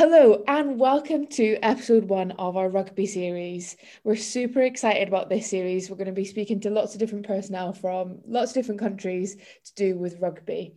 [0.00, 3.76] Hello and welcome to episode one of our rugby series.
[4.02, 5.90] We're super excited about this series.
[5.90, 9.36] We're going to be speaking to lots of different personnel from lots of different countries
[9.36, 10.72] to do with rugby.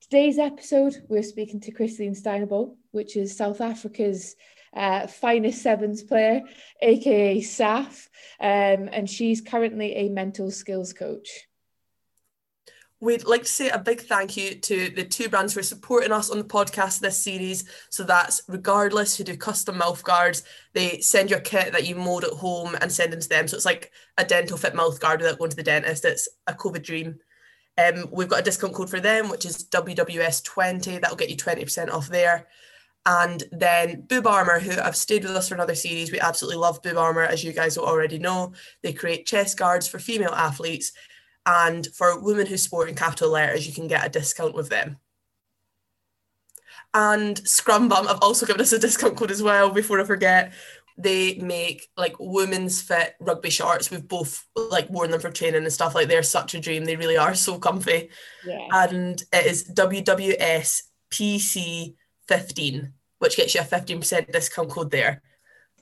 [0.00, 4.34] Today's episode, we're speaking to Christine Steinable, which is South Africa's
[4.74, 6.42] uh, finest sevens player,
[6.82, 8.08] aka SAF,
[8.40, 11.46] um, and she's currently a mental skills coach.
[13.00, 16.12] We'd like to say a big thank you to the two brands who are supporting
[16.12, 17.68] us on the podcast this series.
[17.90, 20.44] So that's Regardless, who do custom mouth guards.
[20.72, 23.48] They send you a kit that you mold at home and send them to them.
[23.48, 26.06] So it's like a dental fit mouth guard without going to the dentist.
[26.06, 27.18] It's a COVID dream.
[27.76, 31.00] Um, we've got a discount code for them, which is WWS20.
[31.00, 32.46] That'll get you 20% off there.
[33.04, 36.10] And then Boob Armour, who have stayed with us for another series.
[36.10, 38.54] We absolutely love Boob Armour, as you guys will already know.
[38.82, 40.92] They create chest guards for female athletes
[41.46, 44.98] and for women who sport in capital letters, you can get a discount with them.
[46.92, 50.52] And Scrum Bum have also given us a discount code as well, before I forget.
[50.98, 53.90] They make like women's fit rugby shorts.
[53.90, 55.94] We've both like worn them for training and stuff.
[55.94, 56.86] Like they're such a dream.
[56.86, 58.08] They really are so comfy.
[58.46, 58.66] Yeah.
[58.72, 61.96] And it is WWS PC
[62.28, 65.20] 15, which gets you a 15% discount code there.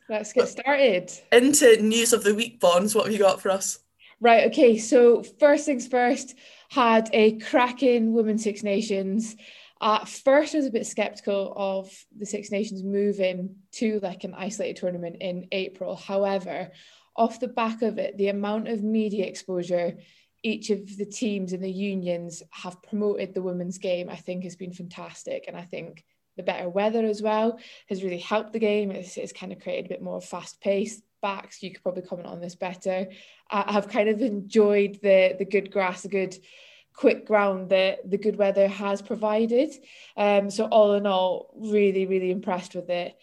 [0.09, 1.13] Let's get started.
[1.31, 2.95] Into news of the week, Bonds.
[2.95, 3.79] What have you got for us?
[4.21, 6.35] Right, okay, so first things first,
[6.71, 9.37] had a cracking Women's Six Nations.
[9.81, 14.35] At first, I was a bit skeptical of the Six Nations moving to like an
[14.35, 15.97] isolated tournament in April.
[15.97, 16.71] However,
[17.17, 19.99] off the back of it, the amount of media exposure
[20.43, 24.57] each of the teams and the unions have promoted the women's game, I think has
[24.57, 25.45] been fantastic.
[25.49, 26.05] And I think
[26.37, 28.91] the better weather as well has really helped the game.
[28.91, 31.63] It's, it's kind of created a bit more fast pace backs.
[31.63, 33.09] You could probably comment on this better.
[33.51, 36.37] I have kind of enjoyed the the good grass, the good
[36.93, 39.71] quick ground that the good weather has provided.
[40.17, 43.17] Um, so all in all, really, really impressed with it.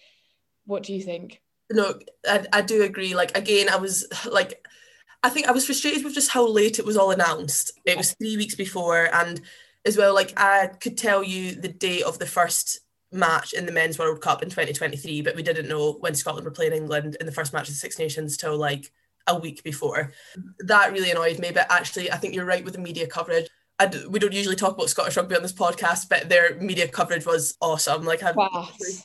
[0.66, 1.42] What do you think?
[1.72, 3.14] No, I, I do agree.
[3.14, 3.96] Like again, I was
[4.30, 4.68] like,
[5.24, 7.72] I think I was frustrated with just how late it was all announced.
[7.86, 9.40] It was three weeks before, and
[9.86, 12.80] as well, like I could tell you the date of the first
[13.12, 16.52] match in the men's World Cup in 2023, but we didn't know when Scotland were
[16.52, 18.92] playing England in the first match of the Six Nations till like
[19.28, 20.14] a week before.
[20.60, 23.48] That really annoyed me, but actually, I think you're right with the media coverage.
[23.86, 27.26] D- we don't usually talk about Scottish rugby on this podcast, but their media coverage
[27.26, 28.04] was awesome.
[28.04, 28.36] Like, I've,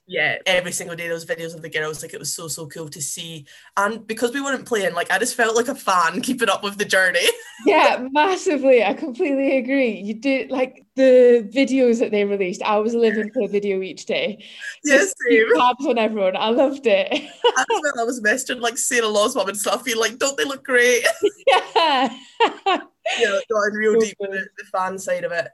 [0.07, 2.89] yeah, every single day those videos of the girls, like it was so so cool
[2.89, 3.47] to see.
[3.77, 6.79] And because we weren't playing, like I just felt like a fan keeping up with
[6.79, 7.27] the journey.
[7.67, 8.85] yeah, massively.
[8.85, 10.01] I completely agree.
[10.01, 12.63] You did like the videos that they released.
[12.63, 14.45] I was living for a video each day.
[14.85, 16.37] Yes, yeah, tabs on everyone.
[16.37, 17.09] I loved it.
[17.13, 21.05] I was messaging like Sarah Law's mom and stuff, being like, "Don't they look great?"
[21.47, 22.17] Yeah
[23.19, 25.49] yeah, got in real deep with the, the fan side of it.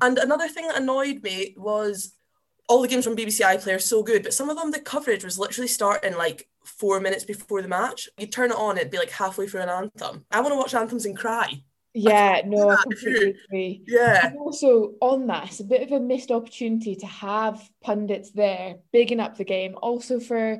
[0.00, 2.12] And another thing that annoyed me was
[2.68, 5.24] all the games from BBC iPlayer are so good, but some of them the coverage
[5.24, 8.08] was literally starting like four minutes before the match.
[8.16, 10.24] You turn it on, it'd be like halfway through an anthem.
[10.30, 11.62] I want to watch anthems and cry.
[11.92, 13.82] Yeah, no, I completely agree.
[13.88, 14.28] Yeah.
[14.28, 18.76] And also on that, it's a bit of a missed opportunity to have pundits there
[18.92, 19.74] bigging up the game.
[19.82, 20.58] Also for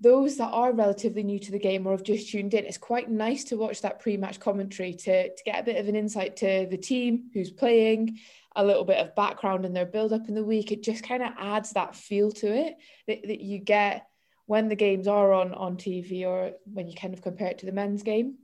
[0.00, 3.10] those that are relatively new to the game or have just tuned in, it's quite
[3.10, 6.66] nice to watch that pre-match commentary to, to get a bit of an insight to
[6.70, 8.18] the team who's playing,
[8.54, 10.70] a little bit of background in their build-up in the week.
[10.70, 12.76] It just kind of adds that feel to it
[13.06, 14.06] that, that you get
[14.44, 17.66] when the games are on on TV or when you kind of compare it to
[17.66, 18.36] the men's game.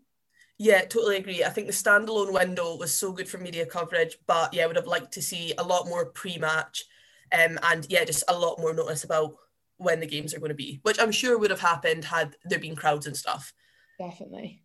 [0.59, 1.45] Yeah, totally agree.
[1.45, 4.77] I think the standalone window was so good for media coverage, but yeah, I would
[4.77, 6.85] have liked to see a lot more pre-match
[7.33, 9.35] um, and yeah, just a lot more notice about
[9.83, 12.59] when the games are going to be, which I'm sure would have happened had there
[12.59, 13.53] been crowds and stuff.
[13.99, 14.63] Definitely.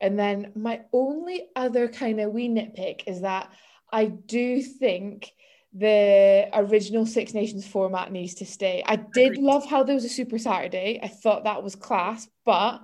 [0.00, 3.52] And then my only other kind of wee nitpick is that
[3.92, 5.30] I do think
[5.72, 8.82] the original Six Nations format needs to stay.
[8.84, 9.42] I did Agreed.
[9.42, 11.00] love how there was a Super Saturday.
[11.02, 12.82] I thought that was class, but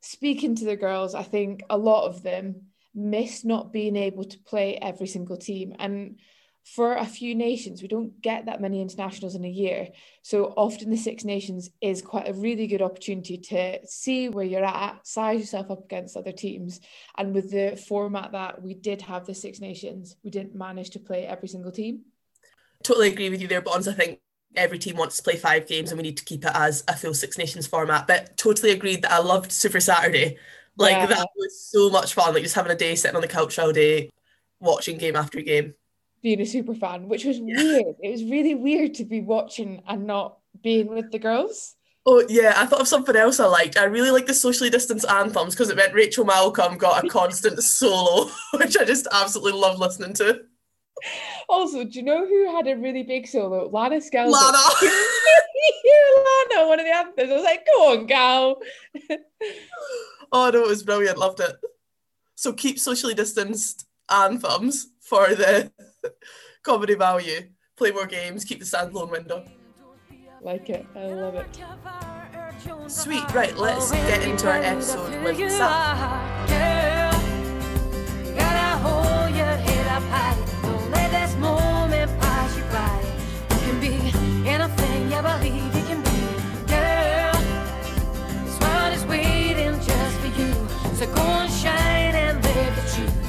[0.00, 4.38] speaking to the girls, I think a lot of them miss not being able to
[4.38, 5.74] play every single team.
[5.78, 6.18] And
[6.64, 9.88] for a few nations, we don't get that many internationals in a year.
[10.22, 14.64] So often the Six Nations is quite a really good opportunity to see where you're
[14.64, 16.80] at, size yourself up against other teams.
[17.18, 20.98] And with the format that we did have the Six Nations, we didn't manage to
[20.98, 22.00] play every single team.
[22.82, 23.86] Totally agree with you there, Bonds.
[23.86, 24.20] I think
[24.56, 26.96] every team wants to play five games and we need to keep it as a
[26.96, 28.06] full Six Nations format.
[28.06, 30.38] But totally agreed that I loved Super Saturday.
[30.78, 31.06] Like yeah.
[31.06, 32.32] that was so much fun.
[32.32, 34.10] Like just having a day sitting on the couch all day,
[34.60, 35.74] watching game after game
[36.24, 37.54] being a super fan, which was yeah.
[37.54, 37.96] weird.
[38.02, 41.76] It was really weird to be watching and not being with the girls.
[42.06, 43.76] Oh yeah, I thought of something else I liked.
[43.76, 47.62] I really like the socially distanced anthems because it meant Rachel Malcolm got a constant
[47.62, 50.40] solo, which I just absolutely love listening to.
[51.48, 53.68] Also, do you know who had a really big solo?
[53.68, 54.32] Lana Skeldon.
[54.32, 54.58] Lana.
[56.56, 57.30] Lana, one of the anthems.
[57.30, 58.62] I was like, go on, gal.
[60.32, 61.18] oh no, it was brilliant.
[61.18, 61.54] Loved it.
[62.34, 65.70] So keep socially distanced anthems for the
[66.62, 67.48] comedy value.
[67.76, 68.44] Play more games.
[68.44, 69.44] Keep the standalone window.
[70.40, 70.86] Like it.
[70.94, 71.46] I love it.
[72.88, 73.32] Sweet.
[73.34, 73.56] Right.
[73.56, 76.64] Let's get into our episode with Sam.
[92.86, 93.23] anything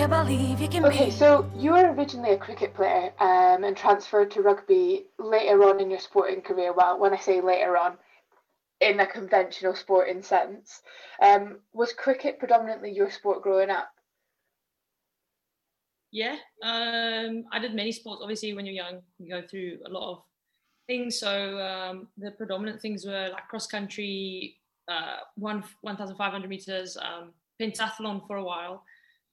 [0.00, 1.10] you believe you can okay, be.
[1.10, 5.90] so you were originally a cricket player um, and transferred to rugby later on in
[5.90, 6.72] your sporting career.
[6.72, 7.98] Well, when I say later on,
[8.80, 10.80] in a conventional sporting sense.
[11.20, 13.90] Um, was cricket predominantly your sport growing up?
[16.12, 18.20] Yeah, um, I did many sports.
[18.22, 20.22] Obviously, when you're young, you go through a lot of
[20.86, 21.18] things.
[21.18, 24.56] So um, the predominant things were like cross country,
[24.88, 28.82] uh, one 1,500 meters, um, pentathlon for a while,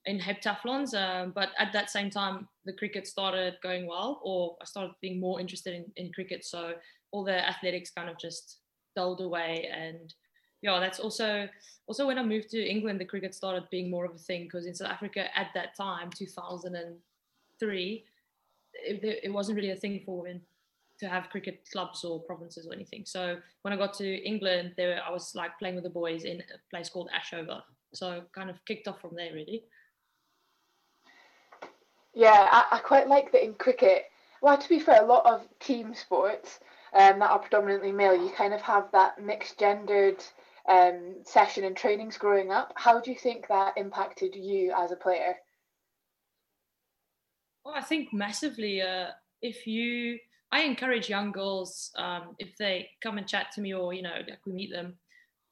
[0.06, 0.94] in heptathlons.
[0.94, 5.20] Um, but at that same time, the cricket started going well, or I started being
[5.20, 6.44] more interested in, in cricket.
[6.44, 6.74] So
[7.10, 8.58] all the athletics kind of just
[8.96, 9.68] dulled away.
[9.72, 10.12] And
[10.62, 11.48] yeah, that's also
[11.86, 14.66] also when I moved to England, the cricket started being more of a thing because
[14.66, 18.04] in South Africa at that time, 2003,
[18.74, 20.40] it, it wasn't really a thing for women
[20.98, 23.04] to have cricket clubs or provinces or anything.
[23.06, 26.40] So when I got to England, there I was like playing with the boys in
[26.40, 27.62] a place called Ashover.
[27.94, 29.64] So kind of kicked off from there really.
[32.14, 34.04] Yeah, I, I quite like that in cricket.
[34.40, 36.60] Well, to be fair, a lot of team sports
[36.92, 40.22] um, that are predominantly male, you kind of have that mixed gendered
[40.68, 42.72] um, session and trainings growing up.
[42.76, 45.34] How do you think that impacted you as a player?
[47.64, 48.80] Well, I think massively.
[48.80, 49.08] Uh,
[49.42, 50.18] if you,
[50.50, 54.14] I encourage young girls um, if they come and chat to me or you know
[54.28, 54.96] like we meet them,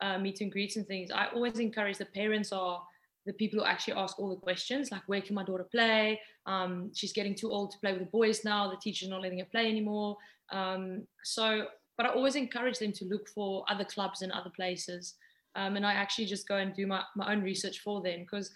[0.01, 1.11] uh, meet and greets and things.
[1.11, 2.83] I always encourage the parents are
[3.27, 6.21] the people who actually ask all the questions, like where can my daughter play?
[6.47, 8.71] Um, she's getting too old to play with the boys now.
[8.71, 10.17] The teacher's not letting her play anymore.
[10.51, 15.15] Um, so, but I always encourage them to look for other clubs and other places.
[15.57, 18.51] Um, and I actually just go and do my, my own research for them because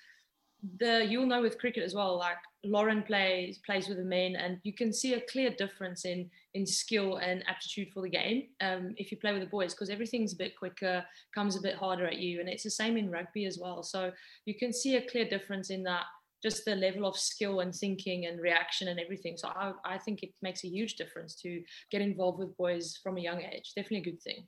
[0.78, 4.58] the you'll know with cricket as well like lauren plays plays with the men and
[4.62, 8.94] you can see a clear difference in in skill and aptitude for the game um,
[8.96, 11.04] if you play with the boys because everything's a bit quicker
[11.34, 13.82] comes a bit harder at you and it's the same in rugby as well.
[13.82, 14.12] So
[14.46, 16.04] you can see a clear difference in that
[16.42, 19.36] just the level of skill and thinking and reaction and everything.
[19.36, 23.18] So I, I think it makes a huge difference to get involved with boys from
[23.18, 23.72] a young age.
[23.76, 24.46] Definitely a good thing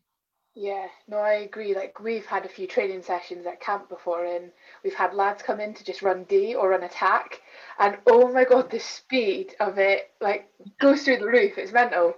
[0.55, 1.75] yeah, no, I agree.
[1.75, 4.51] Like we've had a few training sessions at camp before, and
[4.85, 7.41] we've had lads come in to just run D or run attack,
[7.79, 11.57] and oh my god, the speed of it like goes through the roof.
[11.57, 12.15] It's mental.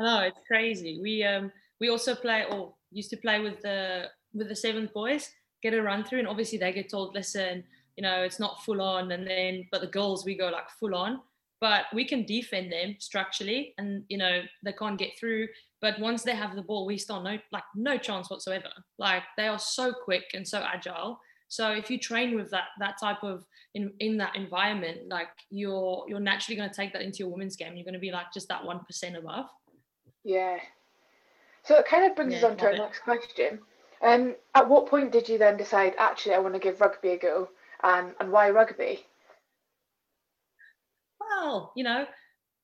[0.00, 1.00] Oh, it's crazy.
[1.00, 5.30] We um we also play or used to play with the with the seventh boys,
[5.62, 7.62] get a run through, and obviously they get told, listen,
[7.96, 10.94] you know, it's not full on, and then but the girls we go like full
[10.94, 11.20] on,
[11.60, 15.46] but we can defend them structurally, and you know they can't get through
[15.86, 18.70] but once they have the ball, we still no like no chance whatsoever.
[18.98, 21.20] Like they are so quick and so agile.
[21.46, 23.44] So if you train with that that type of
[23.74, 27.54] in in that environment, like you're you're naturally going to take that into your women's
[27.54, 27.76] game.
[27.76, 29.46] You're going to be like just that one percent above.
[30.24, 30.58] Yeah.
[31.62, 32.78] So it kind of brings yeah, us on to our it.
[32.78, 33.60] next question.
[34.02, 37.16] Um, at what point did you then decide actually I want to give rugby a
[37.16, 37.48] go,
[37.84, 39.06] and and why rugby?
[41.20, 42.06] Well, you know,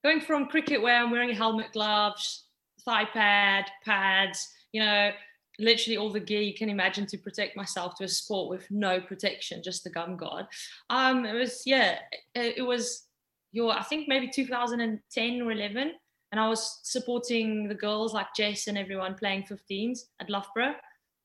[0.02, 2.46] going from cricket where I'm wearing a helmet, gloves,
[2.84, 5.10] thigh pad, pads, you know,
[5.58, 9.00] literally all the gear you can imagine to protect myself to a sport with no
[9.00, 10.46] protection, just the gum guard.
[10.90, 11.98] Um, it was, yeah,
[12.34, 13.06] it, was
[13.52, 15.92] your, I think maybe 2010 or 11.
[16.32, 20.74] And I was supporting the girls like Jess and everyone playing 15s at Loughborough.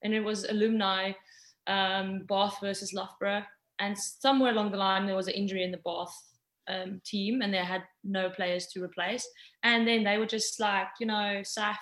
[0.03, 1.13] And it was alumni
[1.67, 3.43] um, Bath versus Loughborough.
[3.79, 6.13] And somewhere along the line, there was an injury in the Bath
[6.67, 9.27] um, team and they had no players to replace.
[9.63, 11.77] And then they were just like, you know, Saf,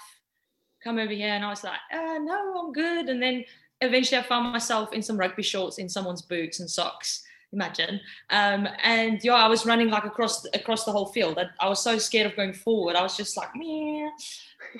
[0.83, 1.29] come over here.
[1.29, 3.09] And I was like, uh, no, I'm good.
[3.09, 3.43] And then
[3.81, 7.23] eventually I found myself in some rugby shorts in someone's boots and socks.
[7.53, 8.01] Imagine,
[8.31, 11.37] um, and yeah, I was running like across across the whole field.
[11.37, 12.97] I, I was so scared of going forward.
[12.97, 14.09] I was just like, Meh.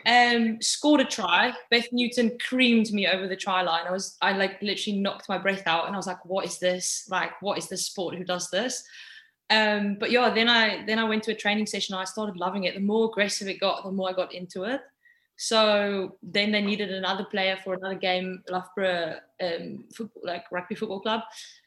[0.05, 1.53] um, scored a try.
[1.71, 3.85] Beth Newton creamed me over the try line.
[3.88, 6.57] I was, I like literally knocked my breath out, and I was like, "What is
[6.59, 7.07] this?
[7.09, 8.15] Like, what is this sport?
[8.15, 8.83] Who does this?"
[9.49, 11.95] Um, but yeah, then I then I went to a training session.
[11.95, 12.73] I started loving it.
[12.73, 14.81] The more aggressive it got, the more I got into it.
[15.37, 21.01] So then they needed another player for another game, Loughborough um, football, like rugby football
[21.01, 21.21] club.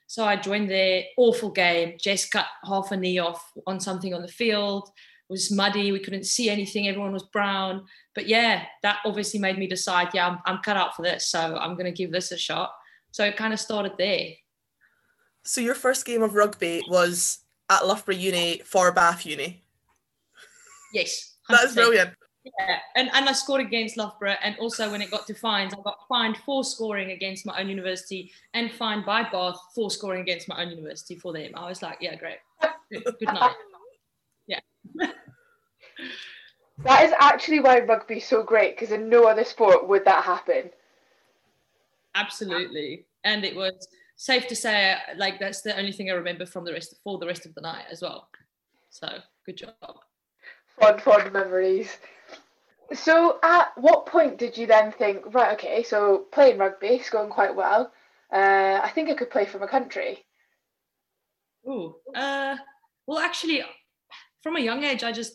[0.06, 1.96] So I joined their awful game.
[2.00, 4.88] Jess cut half a knee off on something on the field.
[5.28, 5.92] It was muddy.
[5.92, 6.88] We couldn't see anything.
[6.88, 7.84] Everyone was brown.
[8.14, 11.28] But yeah, that obviously made me decide, yeah, I'm, I'm cut out for this.
[11.30, 12.72] So I'm going to give this a shot.
[13.10, 14.30] So it kind of started there.
[15.44, 17.40] So your first game of rugby was
[17.70, 19.62] at Loughborough Uni for Bath Uni?
[20.92, 21.34] Yes.
[21.48, 22.10] That's brilliant.
[22.44, 25.82] Yeah, and, and I scored against Loughborough, and also when it got to fines, I
[25.82, 30.48] got fined for scoring against my own university and fined by Bath for scoring against
[30.48, 31.52] my own university for them.
[31.54, 32.38] I was like, yeah, great.
[32.90, 33.54] Good, good night.
[34.46, 34.60] Yeah.
[36.84, 40.70] that is actually why rugby's so great, because in no other sport would that happen.
[42.14, 43.04] Absolutely.
[43.24, 46.72] And it was safe to say, like, that's the only thing I remember from the
[46.72, 48.28] rest for the rest of the night as well.
[48.90, 49.08] So
[49.46, 49.74] good job.
[50.78, 51.96] Fond, fond memories.
[52.92, 57.30] So, at what point did you then think, right, okay, so playing rugby is going
[57.30, 57.92] quite well.
[58.32, 60.24] Uh, I think I could play for my country.
[61.66, 62.56] Oh, uh,
[63.06, 63.62] well, actually,
[64.42, 65.34] from a young age, I just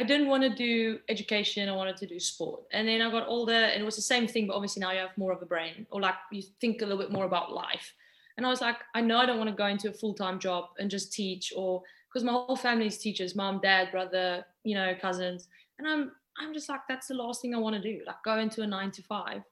[0.00, 1.68] I didn't want to do education.
[1.68, 2.62] I wanted to do sport.
[2.72, 4.98] And then I got older, and it was the same thing, but obviously now you
[4.98, 7.94] have more of a brain, or like you think a little bit more about life.
[8.36, 10.40] And I was like, I know I don't want to go into a full time
[10.40, 11.82] job and just teach, or
[12.12, 15.46] because my whole family is teachers, mom, dad, brother, you know, cousins,
[15.78, 18.38] and I'm I'm just like, that's the last thing I want to do, like go
[18.38, 19.42] into a nine to five.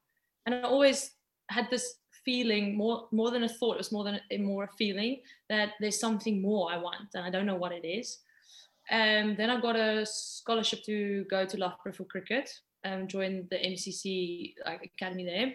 [0.47, 1.13] And I always
[1.51, 1.95] had this
[2.25, 5.75] feeling more more than a thought, it was more than a, more a feeling that
[5.79, 8.19] there's something more I want, and I don't know what it is.
[8.91, 12.51] Um, then I got a scholarship to go to Loughborough for cricket
[12.85, 15.55] and join the MCC like academy there.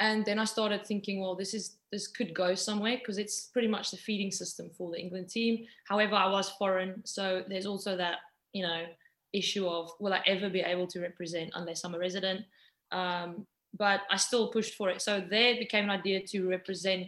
[0.00, 3.68] And then I started thinking, well, this is this could go somewhere because it's pretty
[3.68, 5.66] much the feeding system for the England team.
[5.86, 8.16] However, I was foreign, so there's also that
[8.52, 8.84] you know
[9.32, 12.44] issue of will I ever be able to represent unless I'm a resident?
[12.90, 13.46] Um,
[13.78, 15.00] but I still pushed for it.
[15.00, 17.06] So there became an idea to represent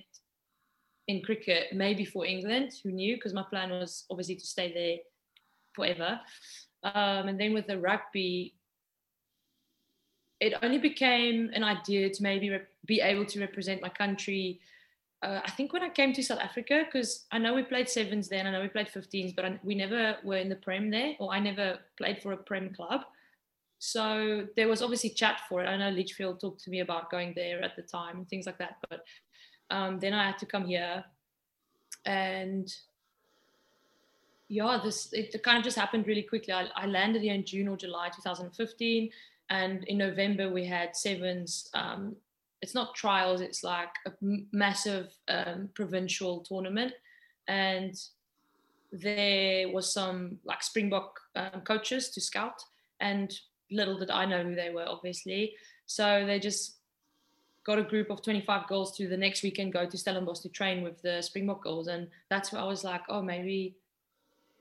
[1.08, 3.16] in cricket, maybe for England, who knew?
[3.16, 4.96] Because my plan was obviously to stay there
[5.74, 6.20] forever.
[6.82, 8.54] Um, and then with the rugby,
[10.40, 14.60] it only became an idea to maybe rep- be able to represent my country
[15.24, 18.28] uh, I think when I came to South Africa, because I know we played sevens
[18.28, 21.14] then, I know we played 15s, but I, we never were in the Prem there,
[21.18, 23.00] or I never played for a Prem club.
[23.78, 25.66] So there was obviously chat for it.
[25.66, 28.58] I know Lichfield talked to me about going there at the time and things like
[28.58, 28.76] that.
[28.90, 29.00] But
[29.74, 31.04] um, then I had to come here,
[32.04, 32.72] and
[34.48, 36.52] yeah, this it kind of just happened really quickly.
[36.52, 39.10] I, I landed here in June or July 2015,
[39.50, 42.16] and in November we had sevens um,
[42.64, 44.12] it's not trials it's like a
[44.50, 46.94] massive um, provincial tournament.
[47.46, 47.94] And
[48.90, 52.64] there was some like springbok um, coaches to scout.
[53.00, 53.30] And
[53.70, 55.54] little did i know who they were obviously.
[55.84, 56.76] So they just
[57.64, 60.82] got a group of 25 girls to the next weekend go to stellenbosch to train
[60.82, 63.74] with the springbok girls and that's where i was like oh maybe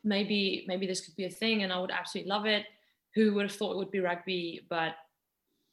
[0.03, 2.65] maybe maybe this could be a thing and i would absolutely love it
[3.13, 4.95] who would have thought it would be rugby but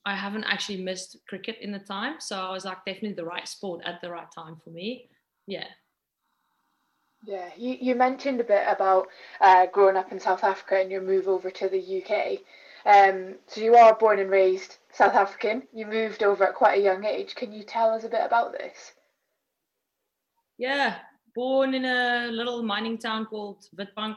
[0.05, 2.17] I haven't actually missed cricket in the time.
[2.21, 5.09] So I was like, definitely the right sport at the right time for me.
[5.47, 5.67] Yeah.
[7.27, 9.09] Yeah, you, you mentioned a bit about
[9.43, 12.39] uh, growing up in South Africa and your move over to the UK.
[12.87, 15.63] Um, so you are born and raised South African.
[15.73, 17.35] You moved over at quite a young age.
[17.35, 18.93] Can you tell us a bit about this?
[20.59, 20.97] Yeah,
[21.35, 24.17] born in a little mining town called Witbank.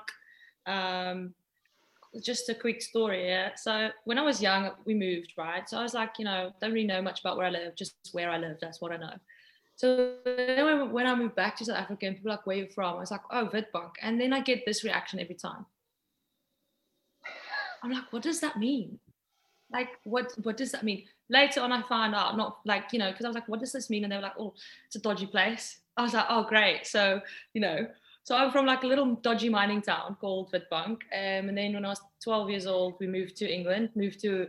[0.65, 1.34] Um,
[2.22, 3.27] just a quick story.
[3.27, 3.51] Yeah.
[3.56, 5.68] So when I was young, we moved, right?
[5.68, 7.96] So I was like, you know, don't really know much about where I live, just
[8.12, 8.58] where I live.
[8.62, 9.13] That's what I know.
[9.75, 10.18] So
[10.92, 12.98] when I moved back to South Africa and people like, where you from?
[12.98, 13.92] I was like, oh, Witbank.
[14.01, 15.65] And then I get this reaction every time.
[17.84, 19.00] I'm like, what does that mean?
[19.74, 21.03] Like, what what does that mean?
[21.30, 23.72] Later on, I found out, not like, you know, because I was like, what does
[23.72, 24.03] this mean?
[24.03, 24.53] And they were like, oh,
[24.86, 25.80] it's a dodgy place.
[25.98, 26.86] I was like, oh, great.
[26.86, 27.22] So,
[27.53, 27.88] you know,
[28.24, 31.01] so I'm from like a little dodgy mining town called Witbank.
[31.12, 34.48] Um, and then when I was 12 years old, we moved to England, moved to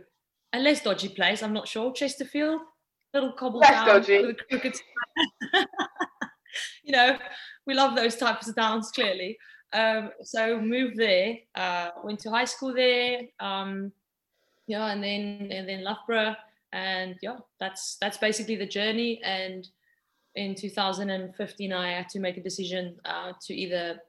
[0.53, 1.43] a less dodgy place.
[1.43, 2.61] I'm not sure, Chesterfield,
[3.13, 4.21] little cobble less town dodgy.
[4.21, 4.75] with a crooked.
[6.83, 7.17] you know,
[7.67, 9.37] we love those types of towns clearly.
[9.73, 13.23] Um, so moved there, uh, went to high school there.
[13.41, 13.91] Um,
[14.67, 16.35] yeah, and then and then Loughborough,
[16.73, 19.21] and yeah, that's that's basically the journey.
[19.23, 19.67] And
[20.35, 23.99] in 2015, I had to make a decision uh, to either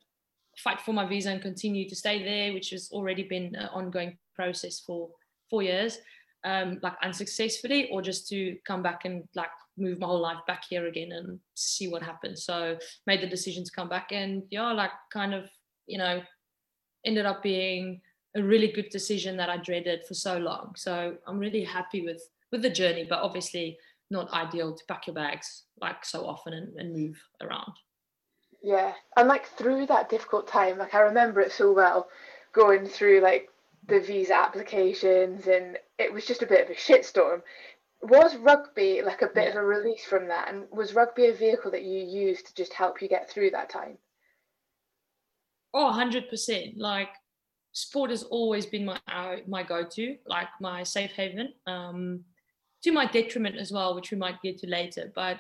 [0.58, 4.16] fight for my visa and continue to stay there, which has already been an ongoing
[4.34, 5.10] process for
[5.50, 5.98] four years,
[6.44, 10.64] um, like unsuccessfully, or just to come back and like move my whole life back
[10.68, 12.44] here again and see what happens.
[12.44, 15.44] So made the decision to come back, and yeah, like kind of
[15.86, 16.22] you know
[17.04, 18.00] ended up being
[18.36, 20.74] a really good decision that I dreaded for so long.
[20.76, 23.76] So I'm really happy with with the journey, but obviously
[24.10, 27.72] not ideal to pack your bags like so often and, and move around.
[28.62, 32.08] Yeah, and like through that difficult time, like I remember it so well
[32.52, 33.48] going through like
[33.88, 37.42] the visa applications and it was just a bit of a shitstorm.
[38.02, 39.50] Was rugby like a bit yeah.
[39.50, 40.52] of a release from that?
[40.52, 43.70] And was rugby a vehicle that you used to just help you get through that
[43.70, 43.98] time?
[45.72, 46.74] Oh, 100%.
[46.76, 47.08] Like
[47.76, 51.52] sport has always been my uh, my go-to, like my safe haven.
[51.66, 52.24] Um,
[52.82, 55.12] to my detriment as well, which we might get to later.
[55.14, 55.38] But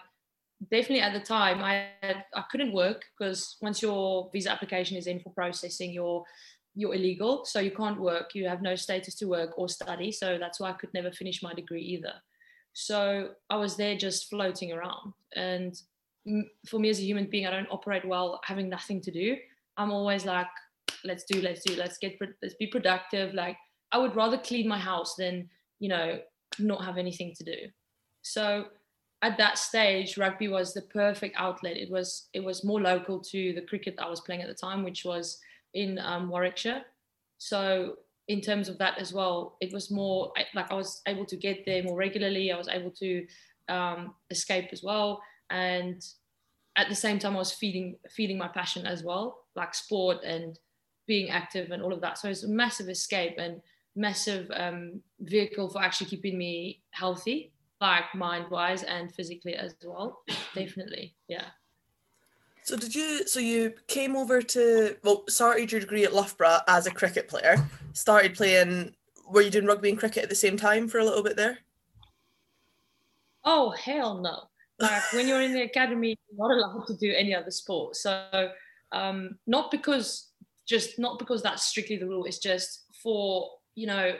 [0.70, 5.06] definitely at the time, I had, I couldn't work because once your visa application is
[5.06, 6.24] in for processing, you're
[6.74, 8.34] you're illegal, so you can't work.
[8.34, 11.42] You have no status to work or study, so that's why I could never finish
[11.42, 12.12] my degree either.
[12.74, 15.74] So I was there just floating around, and
[16.68, 19.36] for me as a human being, I don't operate well having nothing to do.
[19.78, 20.48] I'm always like,
[21.06, 23.34] let's do, let's do, let's get, let's be productive.
[23.34, 23.56] Like
[23.92, 25.48] I would rather clean my house than
[25.78, 26.18] you know
[26.58, 27.56] not have anything to do.
[28.22, 28.66] So
[29.22, 31.76] at that stage, rugby was the perfect outlet.
[31.76, 34.84] It was it was more local to the cricket I was playing at the time,
[34.84, 35.38] which was
[35.74, 36.82] in um, Warwickshire.
[37.38, 37.96] So
[38.28, 41.64] in terms of that as well, it was more like I was able to get
[41.64, 42.52] there more regularly.
[42.52, 43.26] I was able to
[43.68, 46.04] um, escape as well, and
[46.76, 50.58] at the same time, I was feeding feeding my passion as well, like sport and
[51.06, 52.18] being active and all of that.
[52.18, 53.60] So it's a massive escape and
[53.94, 60.22] massive um, vehicle for actually keeping me healthy, like mind wise and physically as well.
[60.54, 61.44] Definitely, yeah.
[62.62, 63.26] So did you?
[63.28, 67.64] So you came over to well, started your degree at Loughborough as a cricket player.
[67.92, 68.94] Started playing.
[69.30, 71.58] Were you doing rugby and cricket at the same time for a little bit there?
[73.44, 74.48] Oh hell no!
[74.80, 77.94] Like when you're in the academy, you're not allowed to do any other sport.
[77.94, 78.50] So
[78.90, 80.30] um, not because
[80.66, 82.24] just not because that's strictly the rule.
[82.24, 84.16] It's just for you know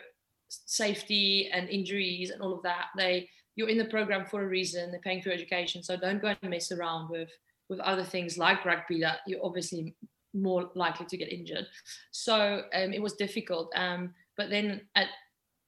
[0.48, 4.90] safety and injuries and all of that they you're in the program for a reason
[4.90, 7.30] they're paying for your education so don't go and mess around with
[7.68, 9.94] with other things like rugby that you're obviously
[10.34, 11.66] more likely to get injured
[12.12, 15.08] so um, it was difficult um, but then at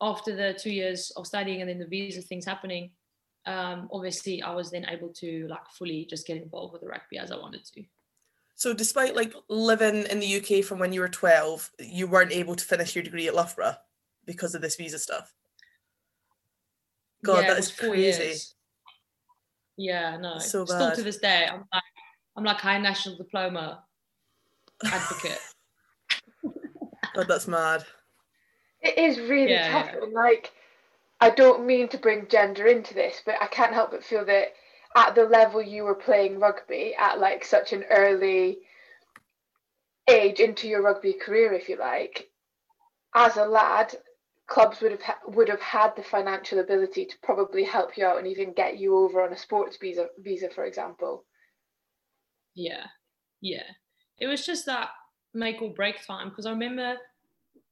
[0.00, 2.90] after the two years of studying and then the visa things happening
[3.46, 7.18] um, obviously i was then able to like fully just get involved with the rugby
[7.18, 7.82] as i wanted to
[8.58, 12.56] so despite like living in the UK from when you were 12, you weren't able
[12.56, 13.76] to finish your degree at Loughborough
[14.26, 15.32] because of this visa stuff.
[17.22, 18.24] God, yeah, that is crazy.
[18.24, 18.54] Years.
[19.76, 20.40] Yeah, no.
[20.40, 20.74] So bad.
[20.74, 21.82] Still to this day, I'm like
[22.36, 23.84] I'm like high national diploma
[24.84, 25.38] advocate.
[27.14, 27.84] God, that's mad.
[28.80, 29.90] It is really yeah, tough.
[29.94, 30.08] Yeah.
[30.12, 30.50] Like
[31.20, 34.48] I don't mean to bring gender into this, but I can't help but feel that
[34.98, 38.58] at the level you were playing rugby at like such an early
[40.08, 42.28] age into your rugby career, if you like,
[43.14, 43.94] as a lad,
[44.48, 48.18] clubs would have ha- would have had the financial ability to probably help you out
[48.18, 51.24] and even get you over on a sports visa, visa, for example.
[52.56, 52.86] Yeah,
[53.40, 53.70] yeah.
[54.18, 54.88] It was just that
[55.32, 56.96] make or break time because I remember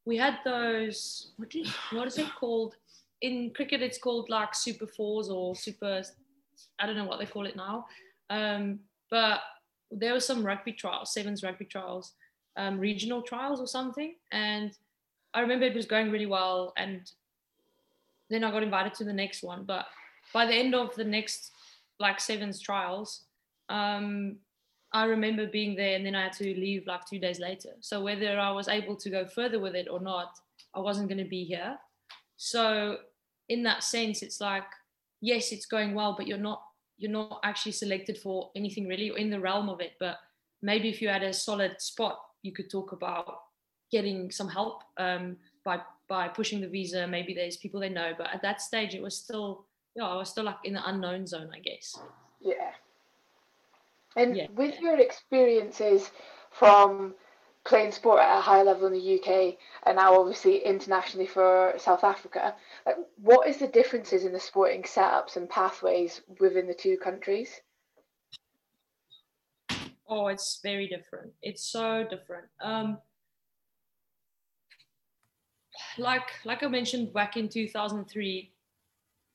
[0.05, 1.33] we had those.
[1.39, 2.77] What is what is it called?
[3.21, 6.05] In cricket, it's called like super fours or super
[6.79, 7.87] I don't know what they call it now.
[8.31, 9.41] Um, but
[9.91, 12.13] there were some rugby trials, sevens rugby trials,
[12.57, 14.15] um, regional trials or something.
[14.33, 14.73] And
[15.35, 16.73] I remember it was going really well.
[16.77, 17.11] And
[18.31, 19.65] then I got invited to the next one.
[19.65, 19.87] But
[20.33, 21.53] by the end of the next
[22.01, 23.25] like sevens trials,
[23.69, 24.37] um,
[24.93, 27.71] I remember being there and then I had to leave like two days later.
[27.81, 30.39] So whether I was able to go further with it or not,
[30.75, 31.77] I wasn't going to be here.
[32.37, 32.99] So
[33.49, 34.65] in that sense, it's like
[35.21, 36.63] yes, it's going well, but you're not
[36.99, 39.93] you're not actually selected for anything really or in the realm of it.
[40.01, 40.17] But
[40.63, 43.41] maybe if you had a solid spot, you could talk about
[43.93, 47.07] getting some help um, by by pushing the visa.
[47.07, 50.31] Maybe there's people they know, but at that stage, it was still yeah, I was
[50.31, 51.99] still like in the unknown zone, I guess.
[52.41, 52.73] Yeah.
[54.17, 54.47] And yeah.
[54.55, 56.11] with your experiences
[56.51, 57.15] from
[57.67, 62.05] playing sport at a high level in the UK and now obviously internationally for South
[62.05, 62.55] Africa.
[62.87, 67.61] Like, what is the differences in the sporting setups and pathways within the two countries?
[70.09, 71.33] Oh, it's very different.
[71.43, 72.47] It's so different.
[72.61, 72.99] Um,
[75.99, 78.53] like like I mentioned back in 2003,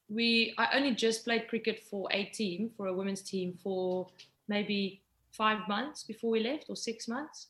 [0.09, 4.07] we I only just played cricket for a team for a women's team for
[4.47, 7.47] maybe five months before we left or six months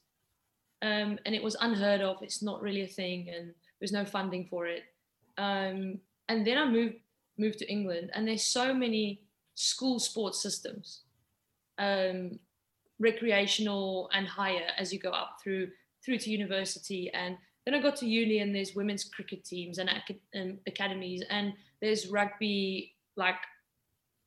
[0.81, 2.17] um, and it was unheard of.
[2.21, 4.83] It's not really a thing, and there's no funding for it.
[5.37, 6.95] Um, and then I moved
[7.37, 9.21] moved to England, and there's so many
[9.55, 11.01] school sports systems,
[11.77, 12.39] um,
[12.99, 15.69] recreational and higher as you go up through
[16.03, 17.11] through to university.
[17.13, 19.89] And then I got to uni, and there's women's cricket teams and,
[20.33, 23.35] and academies, and there's rugby like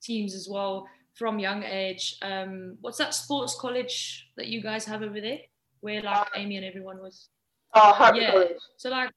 [0.02, 2.16] teams as well from young age.
[2.22, 5.38] Um, what's that sports college that you guys have over there?
[5.84, 7.28] Where like uh, Amy and everyone was?
[7.74, 8.30] Oh, Hartpury yeah.
[8.30, 8.56] College.
[8.78, 9.10] So like,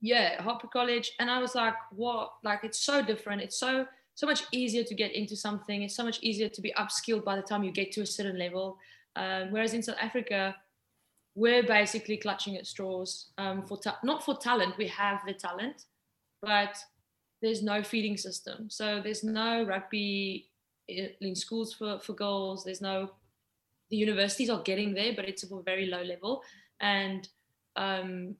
[0.00, 2.32] yeah, Hartpury College, and I was like, what?
[2.42, 3.42] Like, it's so different.
[3.42, 5.82] It's so so much easier to get into something.
[5.82, 8.38] It's so much easier to be upskilled by the time you get to a certain
[8.38, 8.78] level.
[9.14, 10.56] Um, whereas in South Africa,
[11.34, 14.78] we're basically clutching at straws um, for ta- not for talent.
[14.78, 15.84] We have the talent,
[16.40, 16.74] but
[17.42, 18.70] there's no feeding system.
[18.70, 20.48] So there's no rugby
[20.88, 22.64] in schools for, for girls.
[22.64, 23.10] There's no
[23.90, 26.42] the universities are getting there, but it's at a very low level.
[26.80, 27.28] And
[27.76, 28.34] um,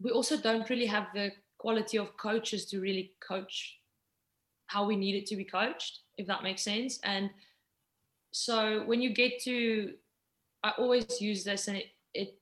[0.00, 3.78] we also don't really have the quality of coaches to really coach
[4.66, 7.00] how we need it to be coached, if that makes sense.
[7.02, 7.30] And
[8.30, 9.94] so when you get to,
[10.62, 12.38] I always use this, and it it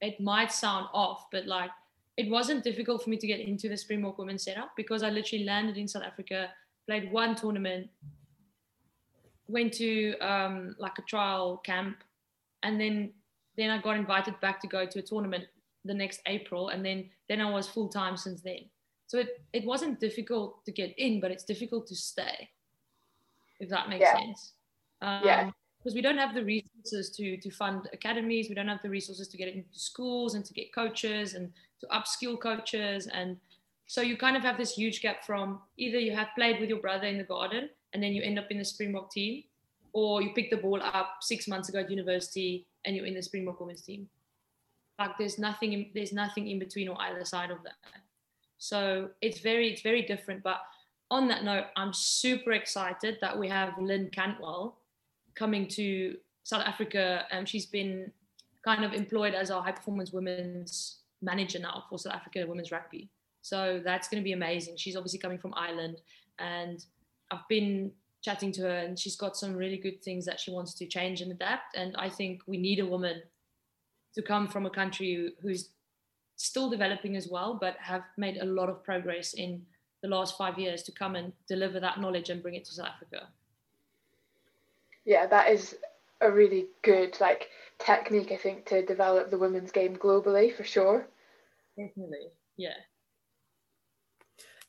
[0.00, 1.70] it might sound off, but like
[2.16, 5.44] it wasn't difficult for me to get into the Springbok women setup because I literally
[5.44, 6.50] landed in South Africa,
[6.86, 7.88] played one tournament,
[9.52, 11.98] went to um, like a trial camp,
[12.62, 13.12] and then
[13.56, 15.44] then I got invited back to go to a tournament
[15.84, 18.62] the next April, and then then I was full time since then.
[19.06, 22.48] So it, it wasn't difficult to get in, but it's difficult to stay,
[23.60, 24.18] if that makes Yeah.
[24.18, 24.52] sense.
[25.02, 25.50] Um, Yeah.
[25.78, 29.26] Because we don't have the resources to, to fund academies, we don't have the resources
[29.26, 33.08] to get into schools and to get coaches and to upskill coaches.
[33.08, 33.36] And
[33.86, 36.78] so you kind of have this huge gap from either you have played with your
[36.78, 39.44] brother in the garden and then you end up in the Springbok team,
[39.92, 43.22] or you pick the ball up six months ago at university and you're in the
[43.22, 44.08] Springbok women's team.
[44.98, 47.74] Like there's nothing, in, there's nothing in between or either side of that.
[48.58, 50.42] So it's very, it's very different.
[50.42, 50.60] But
[51.10, 54.78] on that note, I'm super excited that we have Lynne Cantwell
[55.34, 57.26] coming to South Africa.
[57.30, 58.10] And she's been
[58.64, 63.10] kind of employed as our high performance women's manager now for South Africa women's rugby.
[63.42, 64.76] So that's going to be amazing.
[64.76, 66.00] She's obviously coming from Ireland,
[66.38, 66.84] and
[67.32, 67.90] I've been
[68.22, 71.20] chatting to her, and she's got some really good things that she wants to change
[71.22, 71.76] and adapt.
[71.76, 73.22] And I think we need a woman
[74.14, 75.70] to come from a country who's
[76.36, 79.62] still developing as well, but have made a lot of progress in
[80.02, 82.88] the last five years to come and deliver that knowledge and bring it to South
[82.94, 83.28] Africa.
[85.04, 85.76] Yeah, that is
[86.20, 91.08] a really good like technique I think to develop the women's game globally for sure.
[91.76, 92.74] Definitely, yeah.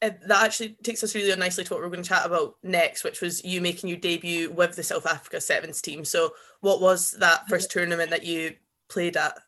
[0.04, 3.06] Uh, that actually takes us really nicely to what we're going to chat about next,
[3.06, 6.04] which was you making your debut with the South Africa Sevens team.
[6.04, 8.56] So, what was that first tournament that you
[8.89, 9.39] played at?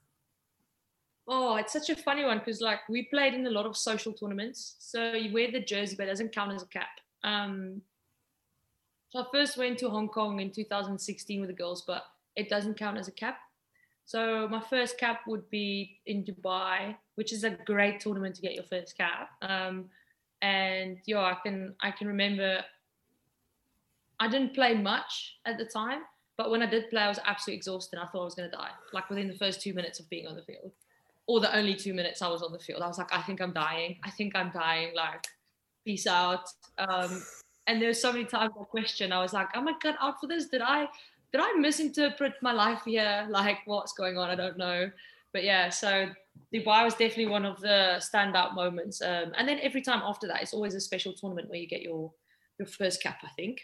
[1.28, 4.14] Oh, it's such a funny one because like we played in a lot of social
[4.14, 4.76] tournaments.
[4.80, 6.88] So you wear the jersey, but it doesn't count as a cap.
[7.24, 7.82] Um,
[9.10, 12.78] so I first went to Hong Kong in 2016 with the girls, but it doesn't
[12.78, 13.40] count as a cap.
[14.06, 18.54] So my first cap would be in Dubai, which is a great tournament to get
[18.54, 19.32] your first cap.
[19.42, 19.86] Um,
[20.46, 22.64] and yeah, I can I can remember.
[24.20, 26.02] I didn't play much at the time,
[26.38, 28.00] but when I did play, I was absolutely exhausted.
[28.00, 30.28] I thought I was going to die, like within the first two minutes of being
[30.28, 30.72] on the field
[31.28, 32.82] or the only two minutes I was on the field.
[32.82, 33.98] I was like, I think I'm dying.
[34.04, 34.94] I think I'm dying.
[34.96, 35.26] Like,
[35.84, 36.48] peace out.
[36.78, 37.24] Um,
[37.68, 39.14] and there's so many times I questioned.
[39.14, 40.46] I was like, am I cut out for this?
[40.48, 40.88] Did I
[41.32, 43.26] did I misinterpret my life here?
[43.30, 44.30] Like, what's going on?
[44.30, 44.92] I don't know.
[45.36, 46.08] But yeah, so
[46.54, 49.02] Dubai was definitely one of the standout moments.
[49.02, 51.82] Um, and then every time after that, it's always a special tournament where you get
[51.82, 52.14] your
[52.58, 53.18] your first cap.
[53.22, 53.60] I think.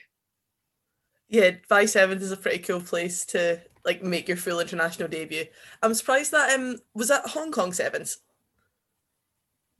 [1.29, 5.45] Yeah, Dubai Sevens is a pretty cool place to like make your full international debut.
[5.81, 8.17] I'm surprised that um was that Hong Kong Sevens.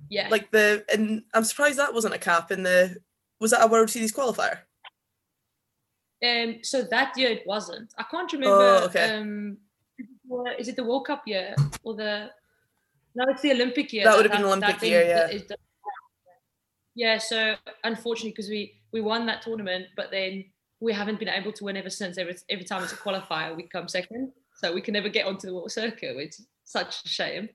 [0.10, 0.30] Yeah.
[0.30, 3.00] Like the and I'm surprised that wasn't a cap in the
[3.42, 4.60] was that a World Series qualifier?
[6.26, 7.94] Um, so that year it wasn't.
[7.98, 8.80] I can't remember.
[8.80, 9.18] Oh, okay.
[9.18, 9.58] Um,
[10.60, 12.30] is it the World Cup year or the?
[13.16, 14.06] No, it's the Olympic year.
[14.06, 15.28] That would have been Olympic thing year, yeah.
[15.28, 15.58] the-
[16.96, 17.18] yeah.
[17.18, 20.46] So unfortunately, because we we won that tournament, but then
[20.80, 22.18] we haven't been able to win ever since.
[22.18, 25.48] Every every time it's a qualifier, we come second, so we can never get onto
[25.48, 27.50] the world circuit, which is such a shame.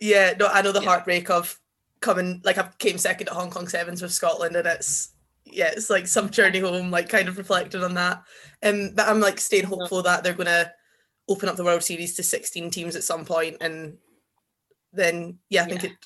[0.00, 0.88] Yeah, no, I know the Yeah.
[0.88, 1.58] heartbreak of
[2.00, 5.90] coming like I came second at Hong Kong Sevens with Scotland and it's yeah, it's
[5.90, 8.22] like some journey home, like kind of reflected on that.
[8.62, 10.72] Um but I'm like staying hopeful that they're gonna
[11.28, 13.96] open up the World Series to 16 teams at some point and
[14.92, 15.90] then yeah, I think Yeah.
[15.90, 15.96] it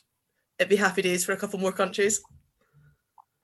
[0.59, 2.22] it'd be happy days for a couple more countries.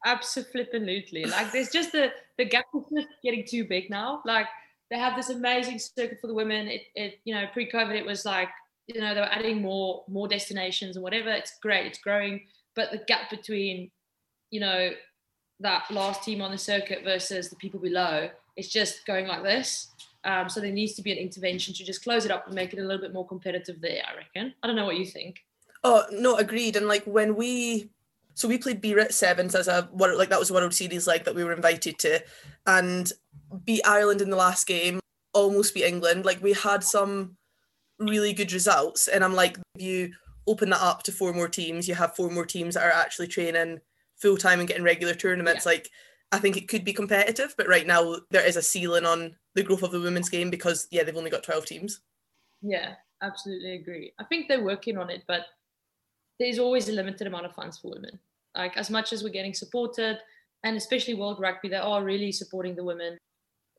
[0.04, 1.24] Absolutely.
[1.24, 4.22] Like there's just the the gap is just getting too big now.
[4.24, 4.46] Like
[4.90, 6.68] they have this amazing circuit for the women.
[6.68, 8.48] It it you know pre-COVID it was like
[8.88, 11.30] you know they were adding more more destinations and whatever.
[11.30, 11.86] It's great.
[11.86, 13.90] It's growing, but the gap between
[14.50, 14.90] you know
[15.60, 19.88] that last team on the circuit versus the people below is just going like this.
[20.24, 22.72] Um, so there needs to be an intervention to just close it up and make
[22.72, 24.02] it a little bit more competitive there.
[24.08, 24.54] I reckon.
[24.62, 25.44] I don't know what you think.
[25.84, 26.76] Oh no, agreed.
[26.76, 27.90] And like when we
[28.34, 31.24] so we played Biarritz Sevens as a world like that was a World Series leg
[31.24, 32.20] that we were invited to
[32.66, 33.12] and
[33.64, 35.00] beat Ireland in the last game,
[35.34, 36.24] almost beat England.
[36.24, 37.36] Like we had some
[37.98, 39.08] really good results.
[39.08, 40.12] And I'm like, if you
[40.46, 43.28] open that up to four more teams, you have four more teams that are actually
[43.28, 43.80] training
[44.16, 45.66] full time and getting regular tournaments.
[45.66, 45.72] Yeah.
[45.72, 45.90] Like,
[46.30, 49.62] I think it could be competitive, but right now there is a ceiling on the
[49.62, 52.00] growth of the women's game because, yeah, they've only got 12 teams.
[52.62, 54.12] Yeah, absolutely agree.
[54.18, 55.46] I think they're working on it, but
[56.38, 58.18] there's always a limited amount of funds for women.
[58.56, 60.18] Like, as much as we're getting supported,
[60.64, 63.18] and especially World Rugby, they are really supporting the women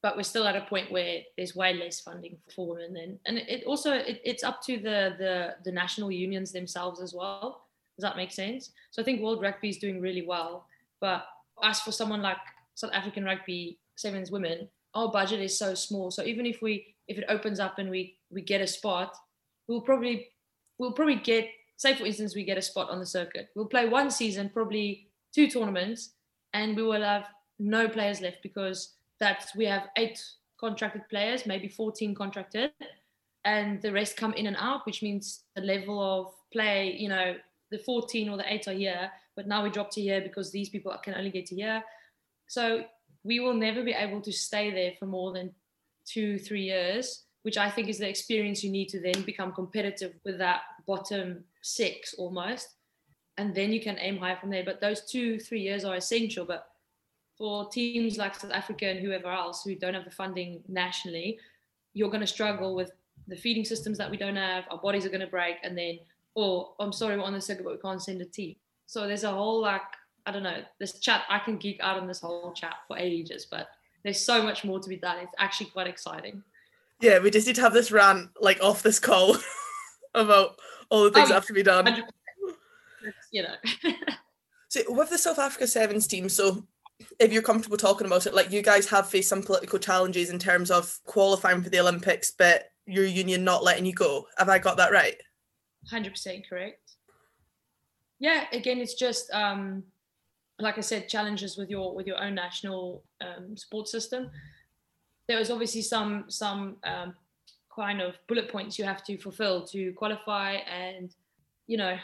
[0.04, 3.38] but we're still at a point where there's way less funding for women and and
[3.38, 7.64] it also it, it's up to the, the the national unions themselves as well
[7.98, 10.68] does that make sense so i think world rugby is doing really well
[11.00, 11.26] but
[11.64, 12.38] as for someone like
[12.76, 17.18] south african rugby sevens women our budget is so small so even if we if
[17.18, 19.16] it opens up and we we get a spot
[19.68, 20.28] we'll probably
[20.78, 23.88] we'll probably get say for instance we get a spot on the circuit we'll play
[23.88, 26.12] one season probably two tournaments
[26.54, 27.26] and we will have
[27.60, 30.22] no players left because that we have eight
[30.60, 32.72] contracted players, maybe 14 contracted,
[33.46, 37.36] and the rest come in and out, which means the level of play, you know,
[37.72, 40.70] the 14 or the eight are here, but now we drop to here because these
[40.70, 41.84] people can only get to here.
[42.48, 42.84] So
[43.24, 45.52] we will never be able to stay there for more than
[46.06, 50.14] two, three years, which I think is the experience you need to then become competitive
[50.26, 52.68] with that bottom six almost.
[53.38, 54.64] And then you can aim higher from there.
[54.64, 56.46] But those two, three years are essential.
[56.46, 56.68] But
[57.38, 61.40] for teams like South Africa and whoever else who don't have the funding nationally,
[61.94, 62.92] you're going to struggle with
[63.28, 64.66] the feeding systems that we don't have.
[64.70, 66.00] Our bodies are going to break, and then,
[66.36, 68.56] oh, I'm sorry, we're on the circuit, but we can't send a team.
[68.86, 69.82] So there's a whole like
[70.26, 71.24] I don't know this chat.
[71.30, 73.68] I can geek out on this whole chat for ages, but
[74.04, 75.20] there's so much more to be done.
[75.20, 76.44] It's actually quite exciting.
[77.02, 79.38] Yeah, we just need to have this rant like off this call
[80.14, 80.58] about
[80.90, 82.04] all the things oh, that have to be done.
[83.32, 83.56] You know.
[84.70, 86.66] so with the South Africa Sevens team, so
[87.20, 90.40] if you're comfortable talking about it, like you guys have faced some political challenges in
[90.40, 94.26] terms of qualifying for the Olympics, but your union not letting you go.
[94.38, 95.16] Have I got that right?
[95.92, 96.80] 100% correct.
[98.20, 99.84] Yeah, again, it's just um,
[100.60, 104.30] like I said, challenges with your with your own national um, sports system.
[105.28, 107.16] There was obviously some some um,
[107.76, 111.14] kind of bullet points you have to fulfill to qualify, and
[111.68, 111.98] you know,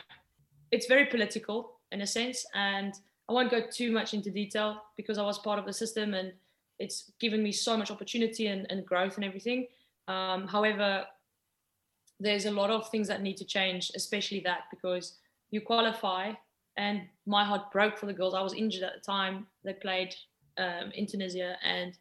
[0.71, 2.93] it's very political in a sense, and
[3.29, 6.33] I won't go too much into detail because I was part of the system and
[6.79, 9.67] it's given me so much opportunity and, and growth and everything.
[10.07, 11.05] Um, however,
[12.19, 15.17] there's a lot of things that need to change, especially that because
[15.51, 16.31] you qualify
[16.79, 18.33] and my heart broke for the girls.
[18.33, 19.45] I was injured at the time.
[19.63, 20.15] They played
[20.57, 21.93] um, in Tunisia and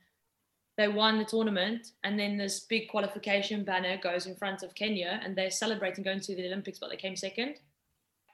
[0.79, 1.89] they won the tournament.
[2.05, 6.21] And then this big qualification banner goes in front of Kenya and they're celebrating going
[6.21, 7.57] to the Olympics, but they came second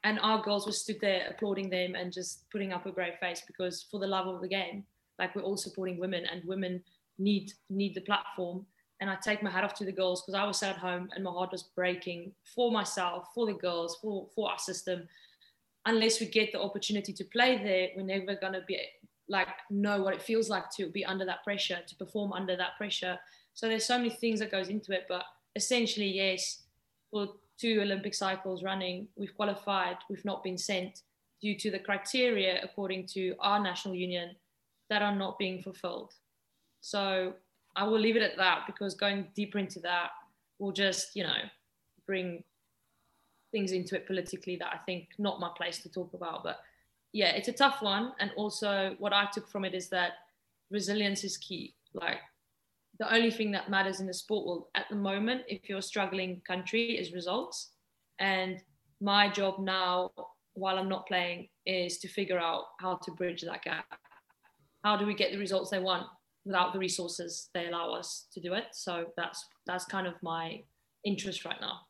[0.05, 3.43] and our girls were stood there applauding them and just putting up a great face
[3.47, 4.85] because for the love of the game
[5.19, 6.83] like we're all supporting women and women
[7.19, 8.65] need need the platform
[9.01, 11.09] and i take my hat off to the girls because i was sat at home
[11.15, 15.09] and my heart was breaking for myself for the girls for for our system
[15.87, 18.79] unless we get the opportunity to play there we're never going to be
[19.29, 22.77] like know what it feels like to be under that pressure to perform under that
[22.77, 23.19] pressure
[23.55, 25.25] so there's so many things that goes into it but
[25.57, 26.65] essentially yes
[27.11, 31.03] for two Olympic cycles running, we've qualified, we've not been sent
[31.41, 34.35] due to the criteria, according to our national union,
[34.91, 36.13] that are not being fulfilled.
[36.81, 37.35] So
[37.77, 40.11] I will leave it at that because going deeper into that
[40.59, 41.39] will just, you know,
[42.07, 42.43] bring
[43.55, 46.43] things into it politically that I think not my place to talk about.
[46.43, 46.59] But
[47.13, 48.13] yeah, it's a tough one.
[48.19, 50.15] And also, what I took from it is that
[50.71, 51.75] resilience is key.
[51.95, 52.19] Like,
[52.99, 55.83] the only thing that matters in the sport world at the moment, if you're a
[55.83, 57.71] struggling country, is results.
[58.19, 58.61] And
[59.01, 60.11] my job now,
[60.55, 63.87] while I'm not playing, is to figure out how to bridge that gap.
[64.83, 66.07] How do we get the results they want
[66.45, 68.65] without the resources they allow us to do it?
[68.73, 70.63] So that's that's kind of my
[71.05, 71.81] interest right now.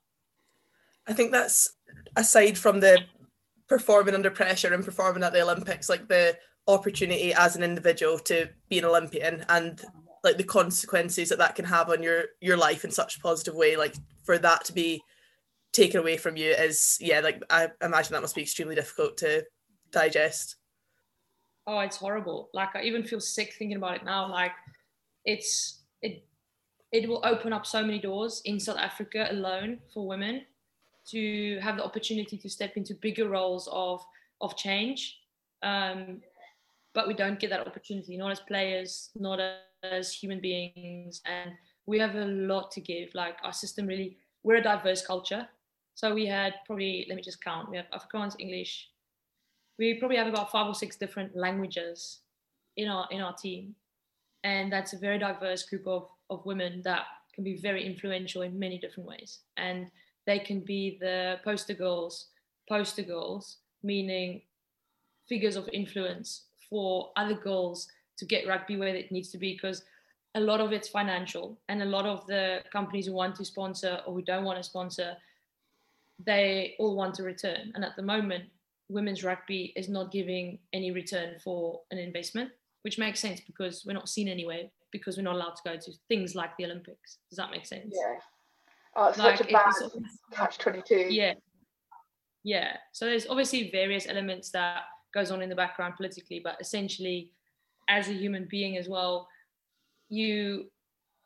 [1.06, 1.76] I think that's
[2.16, 3.00] aside from the
[3.68, 6.36] performing under pressure and performing at the Olympics, like the
[6.66, 9.82] opportunity as an individual to be an Olympian and
[10.22, 13.54] like the consequences that that can have on your your life in such a positive
[13.54, 15.02] way like for that to be
[15.74, 19.44] taken away from you is yeah like i imagine that must be extremely difficult to
[19.92, 20.56] digest.
[21.66, 22.48] Oh it's horrible.
[22.54, 24.30] Like i even feel sick thinking about it now.
[24.30, 24.52] Like
[25.24, 26.26] it's it
[26.92, 30.42] it will open up so many doors in south africa alone for women
[31.10, 34.04] to have the opportunity to step into bigger roles of
[34.40, 35.18] of change.
[35.62, 36.20] Um,
[36.94, 39.40] but we don't get that opportunity not as players not
[39.82, 41.20] as human beings.
[41.24, 41.52] And
[41.86, 43.14] we have a lot to give.
[43.14, 45.48] Like our system really we're a diverse culture.
[45.94, 47.70] So we had probably let me just count.
[47.70, 48.90] We have afrikaans english.
[49.78, 52.20] We probably have about five or six different languages
[52.76, 53.74] in our in our team.
[54.44, 58.58] And that's a very diverse group of, of women that can be very influential in
[58.58, 59.40] many different ways.
[59.56, 59.90] And
[60.26, 62.28] they can be the poster girls,
[62.68, 64.42] poster girls, meaning
[65.28, 69.84] figures of influence for other girls to get rugby where it needs to be because
[70.34, 74.00] a lot of it's financial and a lot of the companies who want to sponsor
[74.06, 75.16] or who don't want to sponsor
[76.24, 77.72] they all want a return.
[77.74, 78.44] And at the moment
[78.88, 82.50] women's rugby is not giving any return for an investment
[82.82, 85.92] which makes sense because we're not seen anywhere because we're not allowed to go to
[86.08, 87.18] things like the olympics.
[87.30, 87.94] Does that make sense?
[87.98, 88.18] Yeah
[88.96, 89.72] oh it's like, such a bad
[90.32, 91.34] catch 22 yeah.
[92.46, 92.76] Yeah.
[92.92, 94.82] So there's obviously various elements that
[95.14, 97.32] goes on in the background politically but essentially
[97.88, 99.28] as a human being as well
[100.08, 100.70] you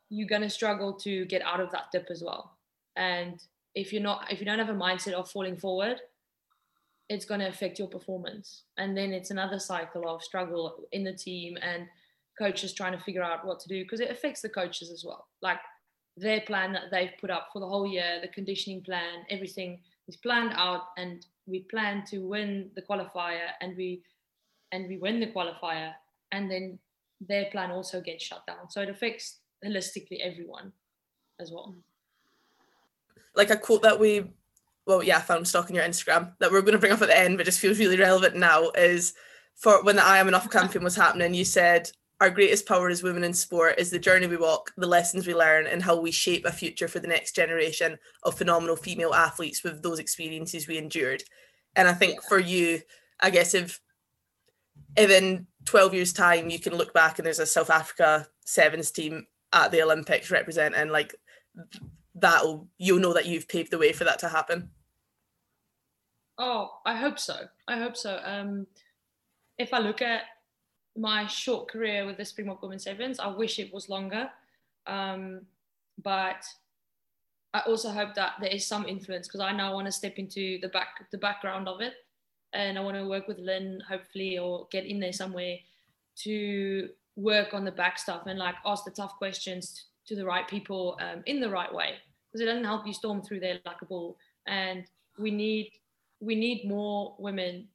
[0.09, 2.57] you're going to struggle to get out of that dip as well.
[2.95, 3.39] And
[3.75, 5.99] if you're not if you don't have a mindset of falling forward
[7.09, 8.63] it's going to affect your performance.
[8.77, 11.87] And then it's another cycle of struggle in the team and
[12.37, 15.27] coaches trying to figure out what to do because it affects the coaches as well.
[15.41, 15.57] Like
[16.19, 20.15] their plan that they've put up for the whole year the conditioning plan everything is
[20.15, 24.01] planned out and we plan to win the qualifier and we
[24.71, 25.93] and we win the qualifier
[26.31, 26.77] and then
[27.21, 28.69] their plan also gets shut down.
[28.69, 30.71] So it affects holistically everyone
[31.39, 31.75] as well.
[33.35, 34.31] Like a quote that we,
[34.85, 37.07] well, yeah, I found stock on your Instagram that we're going to bring up at
[37.07, 39.13] the end, but just feels really relevant now is
[39.55, 43.01] for when the I Am Enough campaign was happening, you said, our greatest power as
[43.01, 46.11] women in sport is the journey we walk, the lessons we learn, and how we
[46.11, 50.77] shape a future for the next generation of phenomenal female athletes with those experiences we
[50.77, 51.23] endured.
[51.75, 52.27] And I think yeah.
[52.27, 52.81] for you,
[53.21, 53.79] I guess if
[54.97, 58.91] if in 12 years time you can look back and there's a south africa sevens
[58.91, 61.15] team at the olympics representing like
[62.15, 64.69] that'll you'll know that you've paved the way for that to happen
[66.37, 67.35] oh i hope so
[67.67, 68.65] i hope so um
[69.57, 70.21] if i look at
[70.99, 74.29] my short career with the springbok women sevens i wish it was longer.
[74.85, 75.41] Um
[76.03, 76.43] but
[77.53, 80.59] i also hope that there is some influence because i now want to step into
[80.61, 81.93] the back the background of it.
[82.51, 85.57] And I want to work with Lynne hopefully or get in there somewhere
[86.23, 90.47] to work on the back stuff and like ask the tough questions to the right
[90.47, 91.95] people um, in the right way.
[92.25, 94.17] Because it doesn't help you storm through there like a bull.
[94.47, 94.85] And
[95.17, 95.71] we need
[96.19, 97.67] we need more women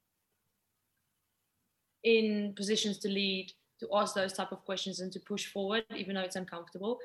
[2.05, 6.15] in positions to lead to ask those type of questions and to push forward even
[6.15, 6.99] though it's uncomfortable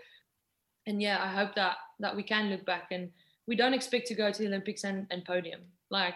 [0.86, 3.10] and yeah i hope that that we can look back and
[3.48, 6.16] we don't expect to go to the olympics and, and podium like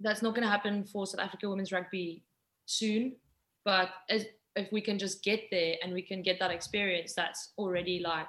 [0.00, 2.22] that's not going to happen for South Africa women's rugby
[2.66, 3.16] soon.
[3.64, 7.52] But as, if we can just get there and we can get that experience, that's
[7.58, 8.28] already like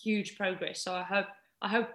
[0.00, 0.82] huge progress.
[0.82, 1.26] So I hope,
[1.62, 1.88] I hope,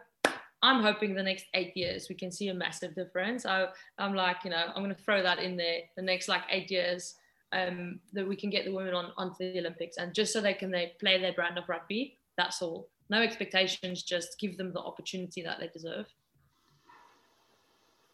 [0.64, 3.46] I'm hoping the next eight years we can see a massive difference.
[3.46, 3.68] I,
[4.00, 5.82] I'm like, you know, I'm going to throw that in there.
[5.98, 7.16] The next like eight years,
[7.52, 10.54] um, that we can get the women on onto the Olympics, and just so they
[10.54, 12.18] can they play their brand of rugby.
[12.38, 12.88] That's all.
[13.10, 14.04] No expectations.
[14.04, 16.08] Just give them the opportunity that they deserve.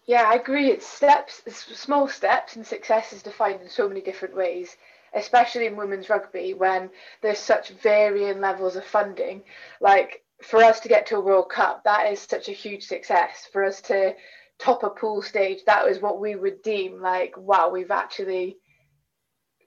[0.07, 0.71] Yeah, I agree.
[0.71, 4.75] It's steps, it's small steps, and success is defined in so many different ways,
[5.13, 6.89] especially in women's rugby when
[7.21, 9.43] there's such varying levels of funding.
[9.79, 13.47] Like for us to get to a World Cup, that is such a huge success.
[13.51, 14.15] For us to
[14.57, 18.57] top a pool stage, that was what we would deem like, wow, we've actually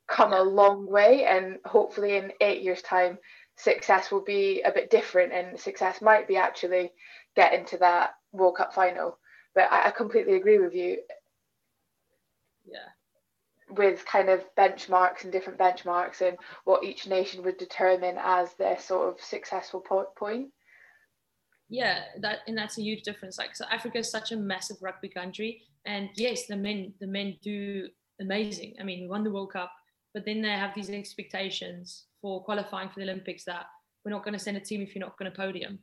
[0.08, 1.24] come a long way.
[1.24, 3.18] And hopefully, in eight years' time,
[3.56, 6.92] success will be a bit different, and success might be actually
[7.36, 9.18] getting to that World Cup final.
[9.54, 10.98] But I, I completely agree with you.
[12.64, 13.74] Yeah.
[13.76, 18.78] With kind of benchmarks and different benchmarks and what each nation would determine as their
[18.78, 20.48] sort of successful point.
[21.72, 23.38] Yeah, that and that's a huge difference.
[23.38, 25.62] Like so Africa is such a massive rugby country.
[25.86, 27.88] And yes, the men the men do
[28.20, 28.74] amazing.
[28.78, 29.72] I mean, we won the World Cup,
[30.12, 33.66] but then they have these expectations for qualifying for the Olympics that
[34.04, 35.78] we're not going to send a team if you're not going to podium.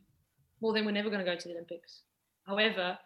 [0.59, 2.01] Well, then we're never going to go to the Olympics.
[2.45, 2.97] However,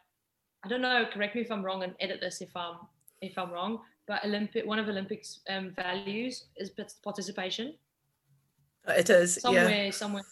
[0.66, 1.06] I don't know.
[1.14, 2.76] Correct me if I'm wrong, and edit this if I'm
[3.22, 3.80] if I'm wrong.
[4.08, 7.76] But Olympic one of Olympics um, values is participation.
[8.90, 9.92] It is somewhere, yeah.
[9.92, 10.24] somewhere,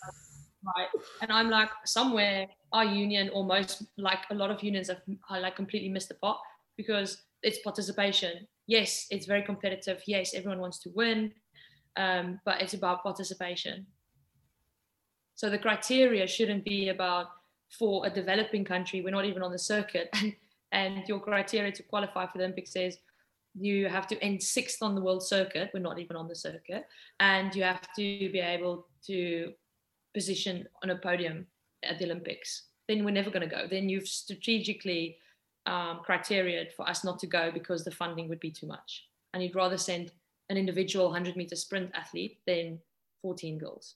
[0.66, 0.88] right?
[1.22, 5.90] And I'm like somewhere our union almost like a lot of unions have like completely
[5.90, 6.40] missed the pot
[6.78, 8.48] because it's participation.
[8.68, 10.02] Yes, it's very competitive.
[10.08, 11.34] Yes, everyone wants to win,
[11.98, 13.86] um, but it's about participation.
[15.36, 17.28] So the criteria shouldn't be about
[17.78, 20.10] for a developing country, we're not even on the circuit.
[20.74, 22.98] And, and your criteria to qualify for the Olympics is
[23.60, 25.70] you have to end sixth on the world circuit.
[25.74, 26.86] We're not even on the circuit.
[27.20, 29.52] And you have to be able to
[30.14, 31.48] position on a podium
[31.84, 32.64] at the Olympics.
[32.88, 33.68] Then we're never going to go.
[33.70, 35.18] Then you've strategically
[35.66, 39.08] um, criteria for us not to go because the funding would be too much.
[39.34, 40.12] And you'd rather send
[40.50, 42.80] an individual 100 meter sprint athlete than
[43.22, 43.96] 14 girls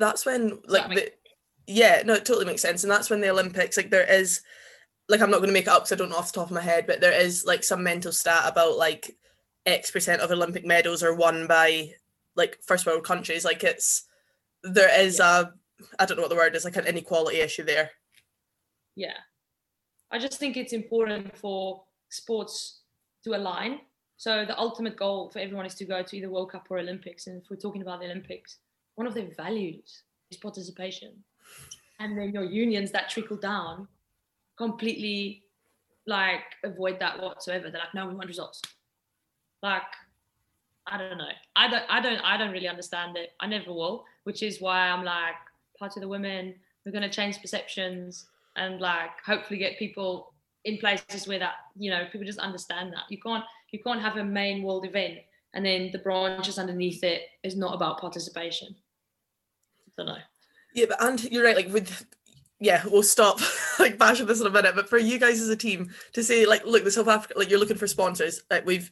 [0.00, 1.12] that's when like the,
[1.66, 4.40] yeah no it totally makes sense and that's when the olympics like there is
[5.08, 6.48] like i'm not going to make it up because i don't know off the top
[6.48, 9.16] of my head but there is like some mental stat about like
[9.66, 11.92] x percent of olympic medals are won by
[12.34, 14.04] like first world countries like it's
[14.62, 15.40] there is yeah.
[15.40, 15.46] a
[15.98, 17.90] i don't know what the word is like an inequality issue there
[18.96, 19.16] yeah
[20.10, 22.80] i just think it's important for sports
[23.24, 23.80] to align
[24.20, 27.26] so the ultimate goal for everyone is to go to either World Cup or Olympics.
[27.26, 28.58] And if we're talking about the Olympics,
[28.96, 31.14] one of their values is participation.
[32.00, 33.88] And then your unions that trickle down
[34.58, 35.44] completely
[36.06, 37.70] like avoid that whatsoever.
[37.70, 38.60] They're like, no, we want results.
[39.62, 39.88] Like,
[40.90, 41.28] I don't know.
[41.56, 43.30] I don't I don't I don't really understand it.
[43.40, 45.34] I never will, which is why I'm like,
[45.78, 48.26] part of the women, we're gonna change perceptions
[48.56, 50.34] and like hopefully get people
[50.64, 53.04] in places where that, you know, people just understand that.
[53.08, 55.18] You can't you can't have a main world event
[55.54, 58.74] and then the branches underneath it is not about participation.
[59.86, 60.22] I don't know.
[60.74, 61.56] Yeah, but and you're right.
[61.56, 62.06] Like with
[62.60, 63.40] yeah, we'll stop
[63.78, 64.74] like bashing this in a minute.
[64.74, 67.50] But for you guys as a team to say like, look, the South Africa, like
[67.50, 68.42] you're looking for sponsors.
[68.50, 68.90] Like we've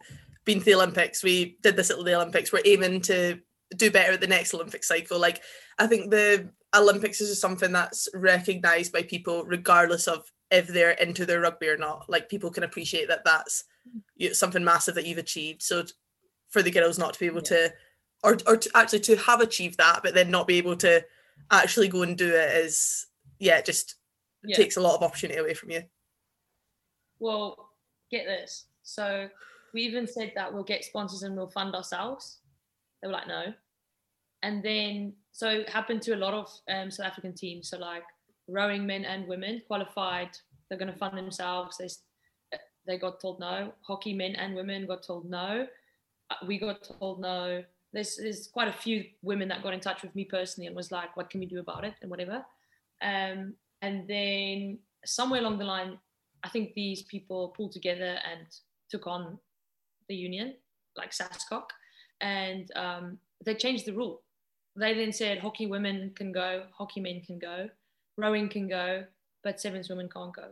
[0.48, 2.50] been to the Olympics, we did this at the Olympics.
[2.50, 3.38] We're aiming to
[3.76, 5.20] do better at the next Olympic cycle.
[5.20, 5.42] Like
[5.78, 10.92] I think the Olympics is just something that's recognised by people, regardless of if they're
[10.92, 12.08] into their rugby or not.
[12.08, 13.64] Like people can appreciate that that's
[14.32, 15.60] something massive that you've achieved.
[15.62, 15.84] So
[16.48, 17.68] for the girls not to be able yeah.
[17.68, 17.72] to,
[18.24, 21.04] or or to actually to have achieved that, but then not be able to
[21.50, 23.06] actually go and do it is
[23.38, 23.96] yeah, it just
[24.42, 24.56] yeah.
[24.56, 25.82] takes a lot of opportunity away from you.
[27.18, 27.68] Well,
[28.10, 28.64] get this.
[28.82, 29.28] So
[29.78, 32.38] we even said that we'll get sponsors and we'll fund ourselves.
[33.00, 33.54] They were like, no.
[34.42, 37.68] And then so it happened to a lot of um, South African teams.
[37.68, 38.02] So like
[38.48, 40.30] rowing men and women qualified.
[40.68, 41.78] They're going to fund themselves.
[41.78, 41.88] They
[42.88, 43.72] they got told no.
[43.82, 45.68] Hockey men and women got told no.
[46.30, 47.62] Uh, we got told no.
[47.92, 50.90] There's, there's quite a few women that got in touch with me personally and was
[50.90, 52.44] like, what can we do about it and whatever.
[53.00, 55.98] Um, and then somewhere along the line,
[56.42, 58.46] I think these people pulled together and
[58.90, 59.38] took on
[60.08, 60.54] the union,
[60.96, 61.64] like SASCOC,
[62.20, 64.22] and um, they changed the rule.
[64.76, 67.68] They then said hockey women can go, hockey men can go,
[68.16, 69.04] rowing can go,
[69.42, 70.48] but sevens women can't go.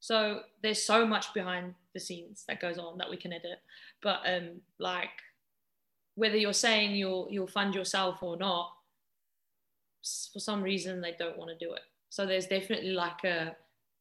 [0.00, 3.60] So there's so much behind the scenes that goes on that we can edit.
[4.02, 5.08] But um, like
[6.16, 8.70] whether you're saying you'll you'll fund yourself or not,
[10.32, 11.80] for some reason they don't want to do it.
[12.10, 13.56] So there's definitely like a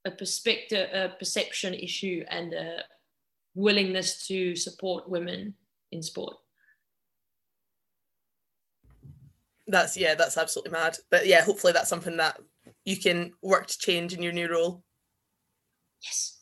[0.06, 2.80] a perspective, a perception issue, and a
[3.56, 5.54] willingness to support women
[5.92, 6.36] in sport.
[9.68, 10.98] That's yeah, that's absolutely mad.
[11.10, 12.40] But yeah, hopefully that's something that
[12.86, 14.84] you can work to change in your new role.
[16.02, 16.38] Yes.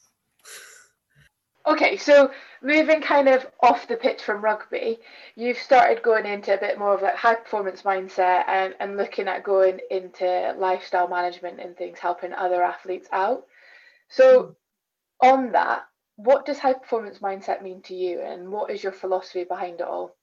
[1.67, 2.31] Okay, so
[2.63, 4.97] moving kind of off the pitch from rugby,
[5.35, 9.27] you've started going into a bit more of a high performance mindset and, and looking
[9.27, 13.45] at going into lifestyle management and things, helping other athletes out.
[14.09, 14.55] So,
[15.23, 15.31] mm.
[15.31, 15.83] on that,
[16.15, 19.87] what does high performance mindset mean to you and what is your philosophy behind it
[19.87, 20.15] all?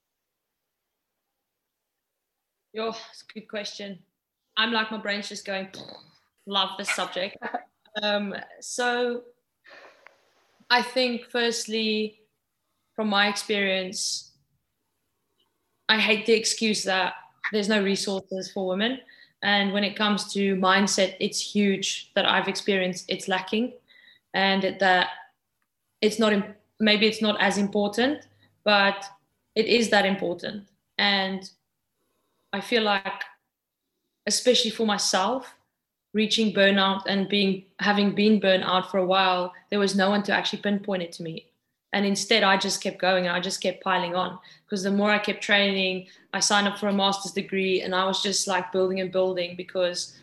[2.79, 3.99] Oh, it's a good question.
[4.57, 5.69] I'm like, my brain's just going,
[6.47, 7.37] love this subject.
[8.03, 9.23] Um, so
[10.71, 12.21] I think, firstly,
[12.95, 14.33] from my experience,
[15.89, 17.15] I hate the excuse that
[17.51, 19.01] there's no resources for women.
[19.43, 23.73] And when it comes to mindset, it's huge that I've experienced it's lacking
[24.35, 25.09] and that
[26.01, 26.33] it's not,
[26.81, 28.27] maybe it's not as important,
[28.65, 29.05] but
[29.55, 30.69] it is that important.
[30.99, 31.49] And
[32.53, 33.23] I feel like,
[34.27, 35.55] especially for myself,
[36.15, 40.23] reaching burnout and being having been burnt out for a while, there was no one
[40.25, 41.47] to actually pinpoint it to me.
[41.93, 45.11] And instead, I just kept going and I just kept piling on because the more
[45.11, 48.73] I kept training, I signed up for a master's degree and I was just like
[48.73, 50.15] building and building because,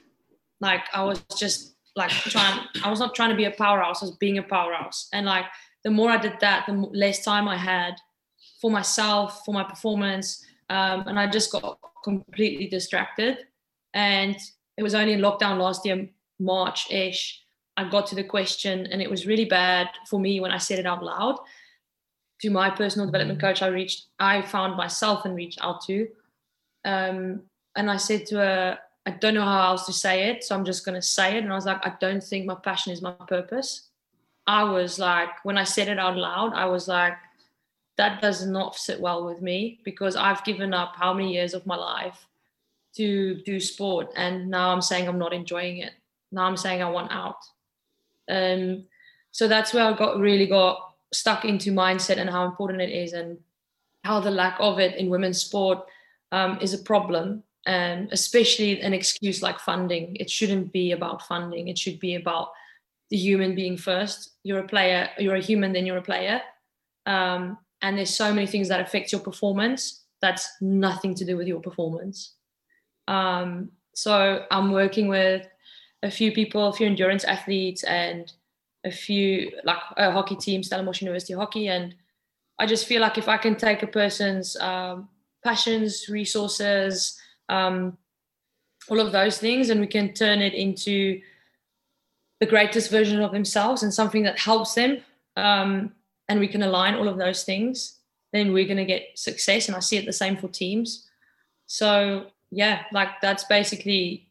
[0.59, 4.07] like, I was just like trying, I was not trying to be a powerhouse, I
[4.07, 5.09] was being a powerhouse.
[5.11, 5.45] And like,
[5.85, 7.93] the more I did that, the less time I had
[8.59, 10.43] for myself, for my performance.
[10.69, 13.37] Um, and I just got completely distracted.
[13.93, 14.35] And
[14.77, 16.09] it was only in lockdown last year,
[16.39, 17.39] March ish,
[17.77, 20.79] I got to the question, and it was really bad for me when I said
[20.79, 21.37] it out loud
[22.41, 23.61] to my personal development coach.
[23.61, 26.07] I reached, I found myself and reached out to,
[26.83, 27.43] um,
[27.75, 30.65] and I said to her, I don't know how else to say it, so I'm
[30.65, 31.43] just gonna say it.
[31.43, 33.89] And I was like, I don't think my passion is my purpose.
[34.47, 37.13] I was like, when I said it out loud, I was like,
[37.97, 41.65] that does not sit well with me because I've given up how many years of
[41.65, 42.25] my life
[42.97, 45.91] to do sport and now i'm saying i'm not enjoying it
[46.31, 47.35] now i'm saying i want out
[48.29, 48.85] um,
[49.31, 53.13] so that's where i got really got stuck into mindset and how important it is
[53.13, 53.37] and
[54.03, 55.79] how the lack of it in women's sport
[56.31, 60.15] um, is a problem and especially an excuse like funding.
[60.17, 61.67] It shouldn't be about funding.
[61.67, 62.49] It should be about
[63.15, 64.31] human being first.
[64.43, 66.41] You're a player, you're a human, then you're a player.
[67.05, 70.05] Um, and there's so many things that affect your performance.
[70.21, 72.33] That's nothing to do with your performance.
[73.07, 75.47] Um, so I'm working with
[76.03, 78.31] a few people, a few endurance athletes, and
[78.83, 81.95] a few like a hockey team, Stellenbosch University Hockey, and
[82.59, 85.09] I just feel like if I can take a person's um,
[85.43, 87.97] passions, resources, um,
[88.89, 91.21] all of those things, and we can turn it into
[92.39, 94.99] the greatest version of themselves and something that helps them,
[95.37, 95.93] um,
[96.27, 97.99] and we can align all of those things,
[98.33, 99.67] then we're going to get success.
[99.67, 101.07] And I see it the same for teams.
[101.67, 104.27] So yeah, like that's basically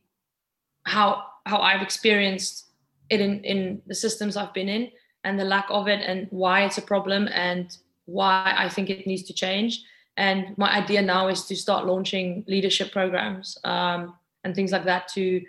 [0.85, 2.67] how how I've experienced
[3.11, 4.91] it in in the systems I've been in
[5.25, 9.07] and the lack of it and why it's a problem and why I think it
[9.07, 9.83] needs to change.
[10.17, 15.09] And my idea now is to start launching leadership programs um, and things like that
[15.15, 15.43] to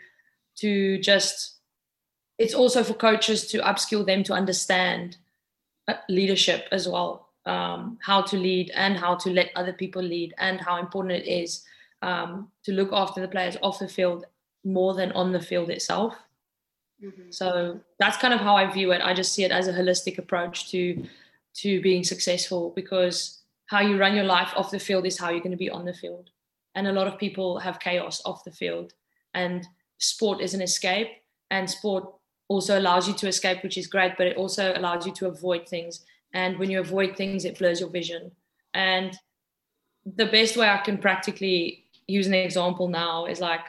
[0.58, 1.55] to just.
[2.38, 5.18] It's also for coaches to upskill them to understand
[5.88, 10.34] uh, leadership as well, um, how to lead and how to let other people lead,
[10.38, 11.64] and how important it is
[12.02, 14.26] um, to look after the players off the field
[14.64, 16.16] more than on the field itself.
[17.04, 17.30] Mm-hmm.
[17.30, 19.02] So that's kind of how I view it.
[19.02, 21.06] I just see it as a holistic approach to
[21.56, 25.40] to being successful because how you run your life off the field is how you're
[25.40, 26.30] going to be on the field.
[26.76, 28.94] And a lot of people have chaos off the field.
[29.34, 29.66] And
[29.98, 31.08] sport is an escape.
[31.50, 32.15] And sport
[32.48, 35.68] also allows you to escape, which is great, but it also allows you to avoid
[35.68, 36.06] things.
[36.34, 38.32] And when you avoid things, it blurs your vision.
[38.74, 39.18] And
[40.06, 43.62] the best way I can practically use an example now is like,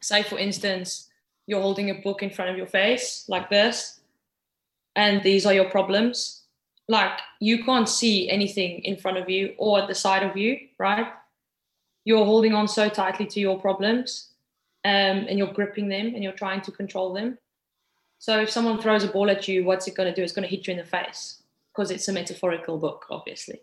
[0.00, 1.08] say, for instance,
[1.46, 4.00] you're holding a book in front of your face like this,
[4.96, 6.44] and these are your problems
[6.88, 10.58] like you can't see anything in front of you or at the side of you,
[10.78, 11.06] right?
[12.04, 14.32] You're holding on so tightly to your problems
[14.84, 17.38] um, and you're gripping them and you're trying to control them.
[18.24, 20.22] So if someone throws a ball at you, what's it going to do?
[20.22, 23.60] It's going to hit you in the face because it's a metaphorical book, obviously.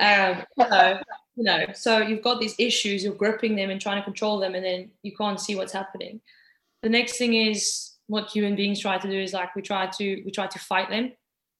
[0.00, 0.98] Um, so,
[1.36, 4.54] you know, so you've got these issues, you're gripping them and trying to control them,
[4.54, 6.20] and then you can't see what's happening.
[6.82, 10.22] The next thing is what human beings try to do is like we try to
[10.24, 11.12] we try to fight them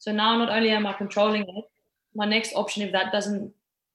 [0.02, 1.64] so now not only am I controlling it,
[2.16, 3.52] my next option, if that doesn't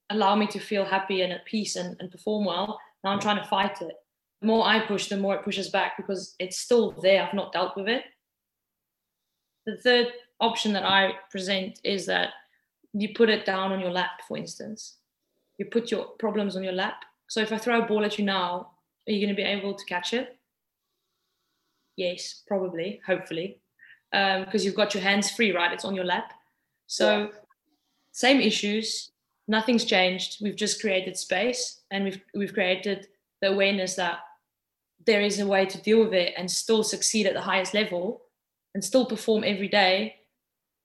[0.08, 3.36] allow me to feel happy and at peace and, and perform well, now I'm trying
[3.36, 3.92] to fight it.
[4.40, 7.22] The more I push, the more it pushes back because it's still there.
[7.22, 8.04] I've not dealt with it.
[9.68, 10.06] The third
[10.40, 12.30] option that I present is that
[12.94, 14.96] you put it down on your lap, for instance.
[15.58, 17.04] You put your problems on your lap.
[17.28, 18.70] So if I throw a ball at you now,
[19.06, 20.38] are you going to be able to catch it?
[21.96, 23.60] Yes, probably, hopefully
[24.10, 25.72] because um, you've got your hands free, right?
[25.72, 26.32] It's on your lap.
[26.86, 27.26] So, yeah.
[28.12, 29.10] same issues,
[29.46, 30.38] nothing's changed.
[30.42, 33.08] We've just created space and we've we've created
[33.42, 34.20] the awareness that
[35.06, 38.22] there is a way to deal with it and still succeed at the highest level
[38.78, 40.14] and still perform every day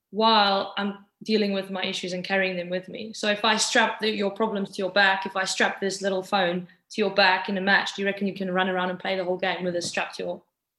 [0.10, 3.14] while I'm dealing with my issues and carrying them with me.
[3.14, 6.24] So if I strap the, your problems to your back, if I strap this little
[6.24, 8.98] phone to your back in a match, do you reckon you can run around and
[8.98, 10.38] play the whole game with it strapped to your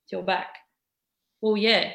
[0.08, 0.56] to your back?
[1.40, 1.92] Well, yeah,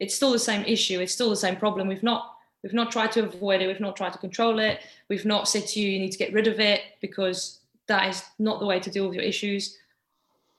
[0.00, 0.98] it's still the same issue.
[0.98, 1.86] It's still the same problem.
[1.86, 2.34] We've not
[2.64, 3.68] we've not tried to avoid it.
[3.68, 4.80] We've not tried to control it.
[5.08, 8.24] We've not said to you you need to get rid of it because that is
[8.40, 9.78] not the way to deal with your issues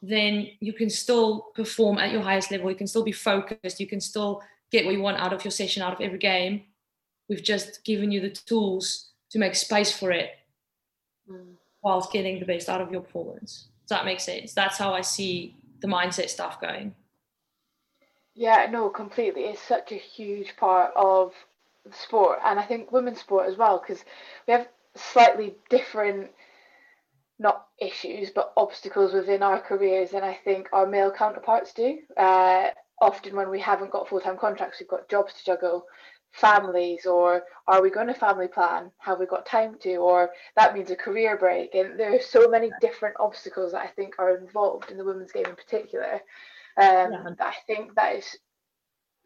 [0.04, 2.70] then you can still perform at your highest level.
[2.70, 3.80] You can still be focused.
[3.80, 6.64] You can still get what you want out of your session out of every game.
[7.30, 10.32] We've just given you the tools to make space for it
[11.30, 11.54] mm.
[11.82, 13.70] whilst getting the best out of your performance.
[13.88, 14.54] Does that make sense?
[14.54, 16.94] That's how i see the mindset stuff going.
[18.36, 19.44] Yeah, no, completely.
[19.44, 21.34] It's such a huge part of
[21.92, 24.04] sport, and I think women's sport as well, because
[24.48, 26.32] we have slightly different,
[27.44, 32.00] not issues, but obstacles within our careers than I think our male counterparts do.
[32.18, 32.70] Uh,
[33.00, 35.86] often, when we haven't got full time contracts, we've got jobs to juggle,
[36.32, 38.90] families, or are we going to family plan?
[38.98, 39.96] Have we got time to?
[39.98, 41.76] Or that means a career break.
[41.76, 45.32] And there are so many different obstacles that I think are involved in the women's
[45.32, 46.22] game in particular
[46.78, 47.34] um, yeah.
[47.40, 48.38] I think that is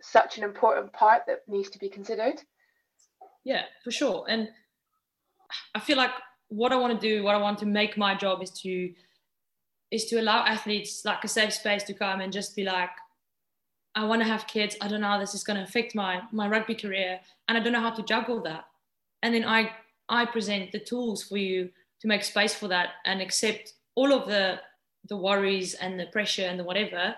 [0.02, 2.42] such an important part that needs to be considered.
[3.44, 4.26] Yeah, for sure.
[4.28, 4.50] And
[5.74, 6.12] I feel like
[6.50, 8.94] what I want to do, what I want to make my job is to
[9.90, 12.90] is to allow athletes like a safe space to come and just be like,
[13.96, 14.76] I want to have kids.
[14.82, 17.62] I don't know how this is going to affect my my rugby career, and I
[17.62, 18.66] don't know how to juggle that.
[19.24, 19.72] And then I
[20.10, 21.70] I present the tools for you
[22.02, 24.60] to make space for that and accept all of the
[25.10, 27.16] the worries and the pressure and the whatever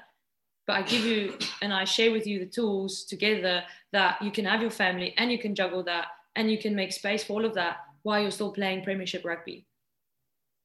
[0.69, 4.45] but I give you and I share with you the tools together that you can
[4.45, 6.05] have your family and you can juggle that
[6.35, 9.65] and you can make space for all of that while you're still playing Premiership rugby.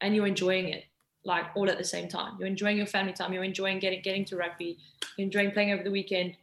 [0.01, 0.83] and you're enjoying it
[1.23, 2.35] like all at the same time.
[2.37, 3.33] You're enjoying your family time.
[3.33, 4.77] You're enjoying getting getting to rugby.
[5.17, 6.35] You're enjoying playing over the weekend,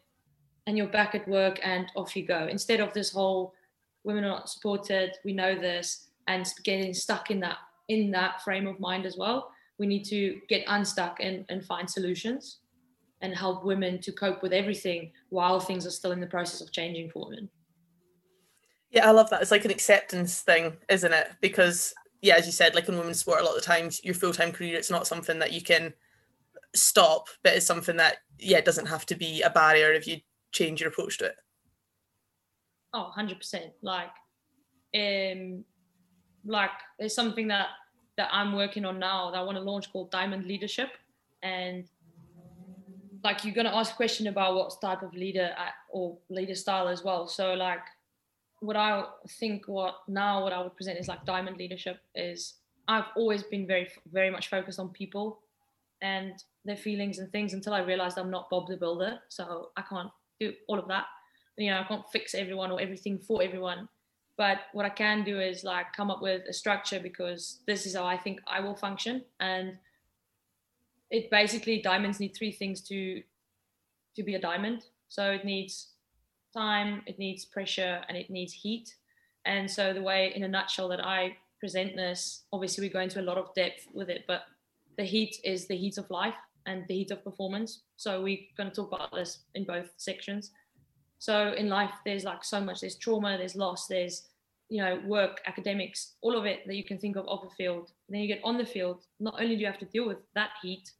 [0.67, 2.47] and you're back at work and off you go.
[2.51, 3.55] Instead of this whole
[4.05, 5.13] women are not supported.
[5.25, 9.51] We know this, and getting stuck in that in that frame of mind as well.
[9.79, 12.59] We need to get unstuck and, and find solutions
[13.21, 16.73] and help women to cope with everything while things are still in the process of
[16.73, 17.49] changing for women.
[18.93, 19.41] Yeah, I love that.
[19.41, 21.29] It's like an acceptance thing, isn't it?
[21.41, 24.33] Because yeah, as you said, like in women's sport, a lot of times your full
[24.33, 25.95] time career, it's not something that you can
[26.75, 30.19] stop, but it's something that yeah, it doesn't have to be a barrier if you
[30.53, 31.37] change your approach to it.
[32.93, 33.71] Oh, 100%.
[33.81, 34.11] Like,
[34.95, 35.65] um,
[36.45, 37.69] like there's something that
[38.19, 40.91] that I'm working on now that I want to launch called Diamond Leadership,
[41.43, 41.89] and
[43.25, 45.55] like you're gonna ask a question about what type of leader
[45.89, 47.27] or leader style as well.
[47.27, 47.81] So like
[48.63, 49.05] what I
[49.41, 52.55] think what now what I would present is like diamond leadership is
[52.87, 55.41] I've always been very very much focused on people
[56.01, 56.33] and
[56.65, 60.11] their feelings and things until I realized I'm not Bob the Builder, so I can't
[60.41, 61.07] do all of that.
[61.57, 63.89] You know, I can't fix everyone or everything for everyone.
[64.37, 67.95] But what I can do is like come up with a structure because this is
[67.95, 69.25] how I think I will function.
[69.41, 69.77] And
[71.11, 73.23] it basically diamonds need three things to
[74.17, 74.85] to be a diamond.
[75.09, 75.92] So it needs
[76.53, 78.95] time, it needs pressure, and it needs heat.
[79.45, 83.21] And so the way, in a nutshell, that I present this, obviously we go into
[83.21, 84.43] a lot of depth with it, but
[84.97, 86.35] the heat is the heat of life
[86.67, 87.81] and the heat of performance.
[87.97, 90.51] So we're going to talk about this in both sections.
[91.19, 92.81] So in life, there's like so much.
[92.81, 94.29] There's trauma, there's loss, there's
[94.69, 97.93] you know work, academics, all of it that you can think of off the field.
[98.09, 99.05] Then you get on the field.
[99.21, 100.91] Not only do you have to deal with that heat,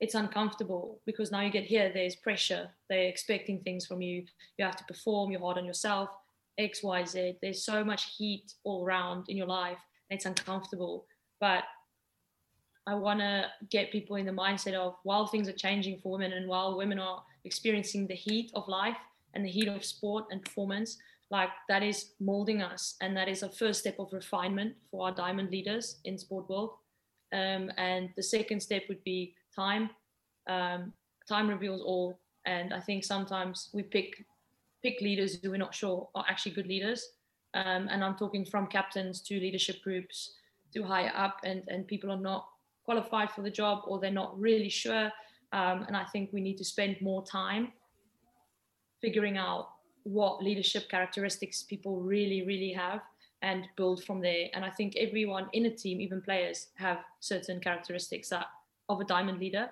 [0.00, 2.70] it's uncomfortable because now you get here, there's pressure.
[2.88, 4.24] They're expecting things from you.
[4.56, 6.08] You have to perform, you're hard on yourself,
[6.56, 7.36] X, Y, Z.
[7.42, 9.78] There's so much heat all around in your life.
[10.10, 11.06] And it's uncomfortable.
[11.38, 11.64] But
[12.86, 16.32] I want to get people in the mindset of while things are changing for women
[16.32, 18.96] and while women are experiencing the heat of life
[19.34, 20.96] and the heat of sport and performance,
[21.30, 22.96] like that is molding us.
[23.02, 26.70] And that is a first step of refinement for our diamond leaders in sport world.
[27.32, 29.90] Um, and the second step would be time.
[30.48, 30.92] Um,
[31.28, 34.24] time reveals all, and I think sometimes we pick
[34.82, 37.12] pick leaders who we're not sure are actually good leaders.
[37.52, 40.34] Um, and I'm talking from captains to leadership groups
[40.74, 42.46] to higher up, and and people are not
[42.84, 45.12] qualified for the job or they're not really sure.
[45.52, 47.72] Um, and I think we need to spend more time
[49.00, 49.68] figuring out
[50.04, 53.00] what leadership characteristics people really, really have
[53.42, 54.48] and build from there.
[54.54, 58.46] And I think everyone in a team, even players, have certain characteristics that
[58.90, 59.70] of a diamond leader.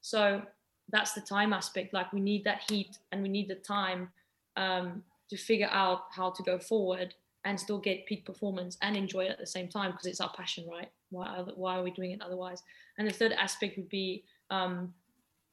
[0.00, 0.42] So
[0.90, 1.92] that's the time aspect.
[1.92, 4.08] Like we need that heat and we need the time
[4.56, 7.14] um, to figure out how to go forward
[7.44, 10.32] and still get peak performance and enjoy it at the same time because it's our
[10.34, 10.90] passion, right?
[11.10, 12.62] Why are, why are we doing it otherwise?
[12.98, 14.94] And the third aspect would be um,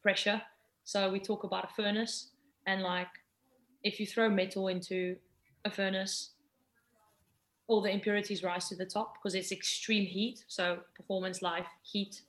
[0.01, 0.41] pressure.
[0.84, 2.32] So we talk about a furnace
[2.65, 3.07] and like
[3.84, 5.15] if you throw metal into
[5.65, 6.32] a furnace,
[7.68, 10.43] all the impurities rise to the top because it's extreme heat.
[10.47, 12.22] So performance, life, heat,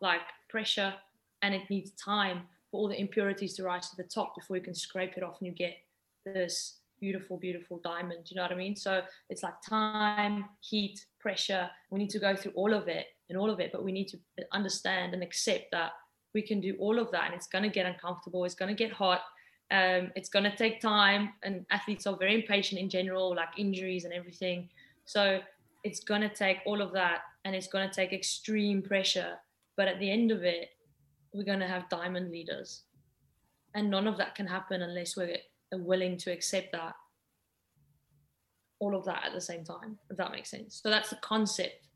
[0.00, 0.94] like pressure
[1.42, 4.62] and it needs time for all the impurities to rise to the top before you
[4.62, 5.76] can scrape it off and you get
[6.24, 8.30] this beautiful, beautiful diamond.
[8.30, 8.76] You know what I mean?
[8.76, 11.68] So it's like time, heat, pressure.
[11.90, 14.08] We need to go through all of it and all of it, but we need
[14.08, 14.18] to
[14.52, 15.92] understand and accept that
[16.34, 18.44] we can do all of that and it's going to get uncomfortable.
[18.44, 19.22] It's going to get hot.
[19.70, 21.30] Um, it's going to take time.
[21.42, 24.68] And athletes are very impatient in general, like injuries and everything.
[25.06, 25.40] So
[25.84, 29.34] it's going to take all of that and it's going to take extreme pressure
[29.76, 30.70] but at the end of it,
[31.32, 32.82] we're going to have diamond leaders.
[33.74, 35.36] And none of that can happen unless we're
[35.72, 36.94] willing to accept that,
[38.78, 40.80] all of that at the same time, if that makes sense.
[40.82, 41.86] So that's the concept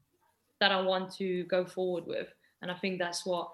[0.61, 2.29] that I want to go forward with.
[2.61, 3.51] And I think that's what,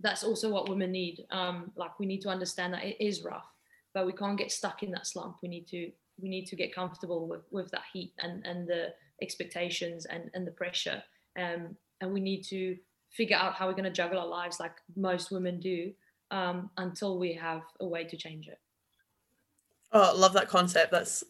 [0.00, 1.24] that's also what women need.
[1.30, 3.48] Um, like we need to understand that it is rough,
[3.94, 5.38] but we can't get stuck in that slump.
[5.42, 5.90] We need to,
[6.20, 10.46] we need to get comfortable with, with that heat and, and the expectations and, and
[10.46, 11.02] the pressure.
[11.36, 12.76] Um, and we need to
[13.16, 15.92] figure out how we're going to juggle our lives like most women do
[16.30, 18.60] um, until we have a way to change it.
[19.92, 20.92] Oh, I love that concept.
[20.92, 21.24] That's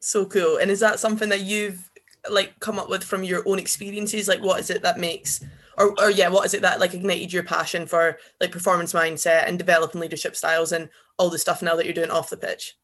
[0.00, 0.58] so cool.
[0.58, 1.90] And is that something that you've
[2.30, 4.28] like come up with from your own experiences?
[4.28, 5.42] Like, what is it that makes,
[5.76, 9.48] or, or yeah, what is it that like ignited your passion for like performance mindset
[9.48, 12.76] and developing leadership styles and all the stuff now that you're doing off the pitch?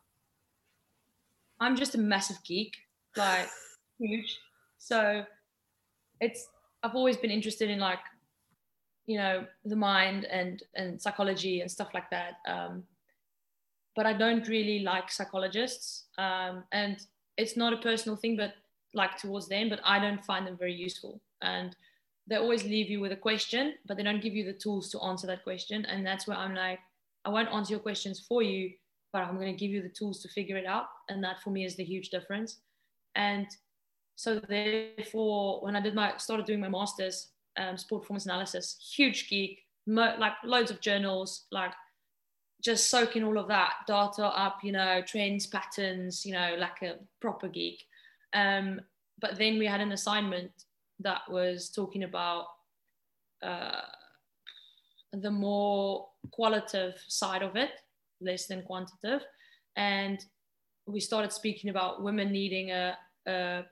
[1.60, 2.74] I'm just a massive geek,
[3.16, 3.48] like
[4.00, 4.38] huge.
[4.78, 5.24] So
[6.20, 6.48] it's
[6.82, 7.98] I've always been interested in like
[9.10, 12.82] you know the mind and and psychology and stuff like that um,
[13.96, 16.94] but i don't really like psychologists um, and
[17.36, 18.52] it's not a personal thing but
[18.94, 21.76] like towards them but i don't find them very useful and
[22.30, 25.00] they always leave you with a question, but they don't give you the tools to
[25.00, 25.84] answer that question.
[25.86, 26.78] And that's where I'm like,
[27.24, 28.70] I won't answer your questions for you,
[29.12, 30.86] but I'm going to give you the tools to figure it out.
[31.08, 32.60] And that for me is the huge difference.
[33.16, 33.48] And
[34.14, 39.28] so therefore, when I did my started doing my masters, um, sport performance analysis, huge
[39.28, 41.72] geek, mo- like loads of journals, like
[42.62, 46.96] just soaking all of that data up, you know, trends, patterns, you know, like a
[47.20, 47.82] proper geek.
[48.32, 48.80] Um,
[49.20, 50.50] but then we had an assignment
[51.00, 52.46] that was talking about
[53.42, 53.80] uh,
[55.12, 57.70] the more qualitative side of it,
[58.20, 59.26] less than quantitative.
[59.76, 60.22] And
[60.86, 62.96] we started speaking about women needing a,
[63.26, 63.62] a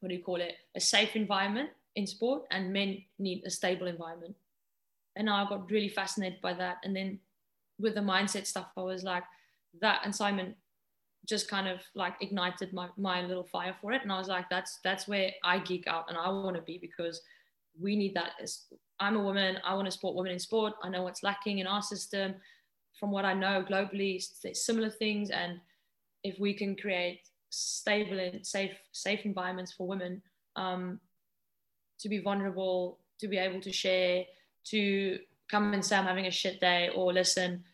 [0.00, 3.86] what do you call it, a safe environment in sport, and men need a stable
[3.86, 4.34] environment.
[5.16, 6.78] And I got really fascinated by that.
[6.84, 7.20] And then
[7.78, 9.24] with the mindset stuff, I was like,
[9.80, 10.54] that and Simon
[11.26, 14.02] just kind of like ignited my, my little fire for it.
[14.02, 16.78] And I was like, that's that's where I geek out and I want to be
[16.78, 17.20] because
[17.80, 18.32] we need that.
[18.40, 18.64] As,
[19.00, 20.74] I'm a woman, I want to support women in sport.
[20.82, 22.34] I know what's lacking in our system.
[23.00, 24.22] From what I know globally,
[24.52, 25.30] similar things.
[25.30, 25.58] And
[26.22, 30.22] if we can create stable and safe, safe environments for women
[30.54, 31.00] um,
[32.04, 34.24] to be vulnerable, to be able to share,
[34.62, 35.18] to
[35.50, 37.64] come and say I'm having a shit day, or listen,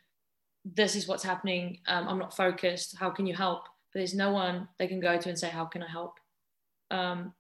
[0.65, 1.79] this is what's happening.
[1.89, 2.97] Um, I'm not focused.
[2.97, 3.65] How can you help?
[3.93, 6.15] But there's no one they can go to and say, How can I help?
[6.93, 7.35] Um,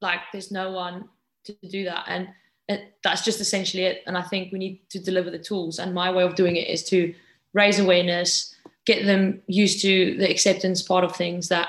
[0.00, 1.08] like, there's no one
[1.44, 2.06] to do that.
[2.08, 2.28] And
[2.68, 4.02] it, that's just essentially it.
[4.08, 5.78] And I think we need to deliver the tools.
[5.78, 7.14] And my way of doing it is to
[7.52, 8.56] raise awareness,
[8.86, 11.68] get them used to the acceptance part of things that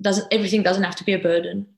[0.00, 1.68] doesn't everything doesn't have to be a burden.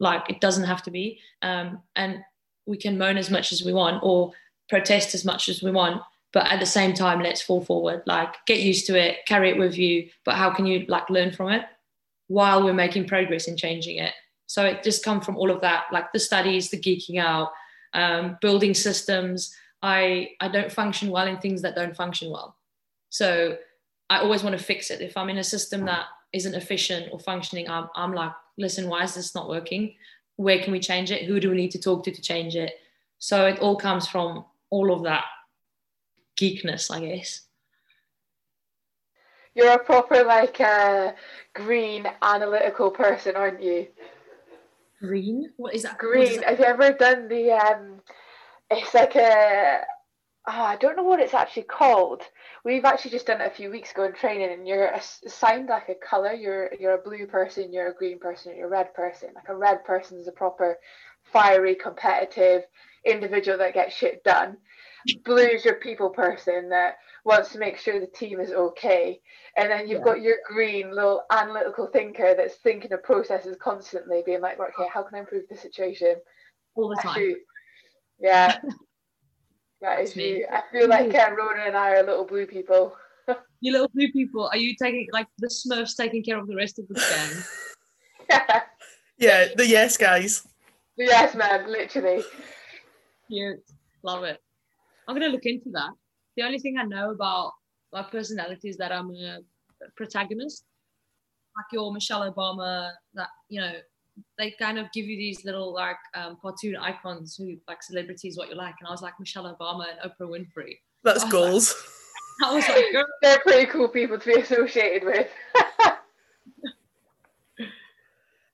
[0.00, 1.20] Like it doesn't have to be.
[1.42, 2.24] Um, and
[2.66, 4.32] we can moan as much as we want or
[4.68, 8.02] protest as much as we want but at the same time let's fall forward.
[8.06, 11.32] Like get used to it carry it with you but how can you like learn
[11.32, 11.64] from it
[12.28, 14.14] while we're making progress in changing it?
[14.46, 17.50] So it just come from all of that like the studies the geeking out
[17.94, 19.54] um, building systems.
[19.82, 22.56] I i don't function well in things that don't function well.
[23.08, 23.56] So
[24.08, 25.00] i always want to fix it.
[25.00, 29.02] If i'm in a system that isn't efficient or functioning i'm, I'm like listen why
[29.02, 29.94] is this not working
[30.36, 32.72] where can we change it who do we need to talk to to change it
[33.18, 35.24] so it all comes from all of that
[36.40, 37.42] geekness, I guess.
[39.54, 41.12] You're a proper like uh,
[41.54, 43.88] green analytical person, aren't you?
[45.00, 45.50] Green?
[45.56, 45.98] What is that?
[45.98, 46.22] Green.
[46.22, 46.48] Is that?
[46.48, 47.52] Have you ever done the?
[47.52, 48.00] Um,
[48.70, 49.82] it's like a.
[50.46, 52.22] Oh, I don't know what it's actually called.
[52.64, 55.88] We've actually just done it a few weeks ago in training, and you're assigned like
[55.88, 56.32] a color.
[56.32, 59.30] You're you're a blue person, you're a green person, you're a red person.
[59.34, 60.78] Like a red person is a proper
[61.32, 62.62] fiery, competitive
[63.04, 64.56] individual that gets shit done
[65.24, 69.20] blue is your people person that wants to make sure the team is okay.
[69.56, 70.04] And then you've yeah.
[70.04, 75.02] got your green little analytical thinker that's thinking of processes constantly, being like, okay, how
[75.02, 76.16] can I improve the situation?
[76.74, 77.36] All the time.
[78.20, 78.58] Yeah.
[79.80, 80.46] that is you.
[80.50, 82.94] I feel like uh, Rona and I are little blue people.
[83.60, 86.78] you little blue people, are you taking like the Smurfs taking care of the rest
[86.78, 87.42] of the gang?
[88.30, 88.60] yeah.
[89.18, 90.48] Yeah, the yes guys.
[90.96, 92.24] The yes man, literally.
[93.28, 93.60] Cute.
[94.02, 94.40] Love it.
[95.06, 95.90] I'm gonna look into that.
[96.38, 97.52] The only thing I know about
[97.92, 99.40] my personality is that I'm a
[99.94, 100.64] protagonist,
[101.54, 102.92] like your Michelle Obama.
[103.12, 103.74] That you know,
[104.38, 108.48] they kind of give you these little like um, cartoon icons who like celebrities what
[108.48, 110.78] you like, and I was like Michelle Obama and Oprah Winfrey.
[111.02, 111.74] That's goals.
[112.40, 113.04] Like, I was like, Girl.
[113.22, 115.28] they're pretty cool people to be associated with.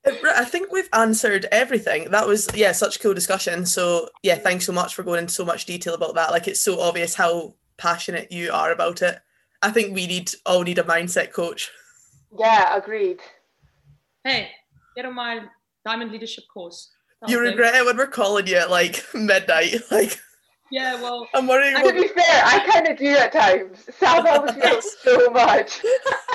[0.06, 2.10] I think we've answered everything.
[2.10, 3.66] That was yeah, such a cool discussion.
[3.66, 6.30] So yeah, thanks so much for going into so much detail about that.
[6.30, 9.18] Like it's so obvious how passionate you are about it.
[9.62, 11.70] I think we need all need a mindset coach.
[12.38, 13.20] Yeah, agreed.
[14.24, 14.50] Hey,
[14.94, 15.42] get on my
[15.86, 16.90] diamond leadership course.
[17.20, 19.74] That'll you regret it when we're calling you at like midnight.
[19.90, 20.18] Like
[20.72, 21.76] yeah, well, I'm worrying.
[21.76, 23.88] To be fair, I kind of do at times.
[23.98, 25.80] Sam always feels so much.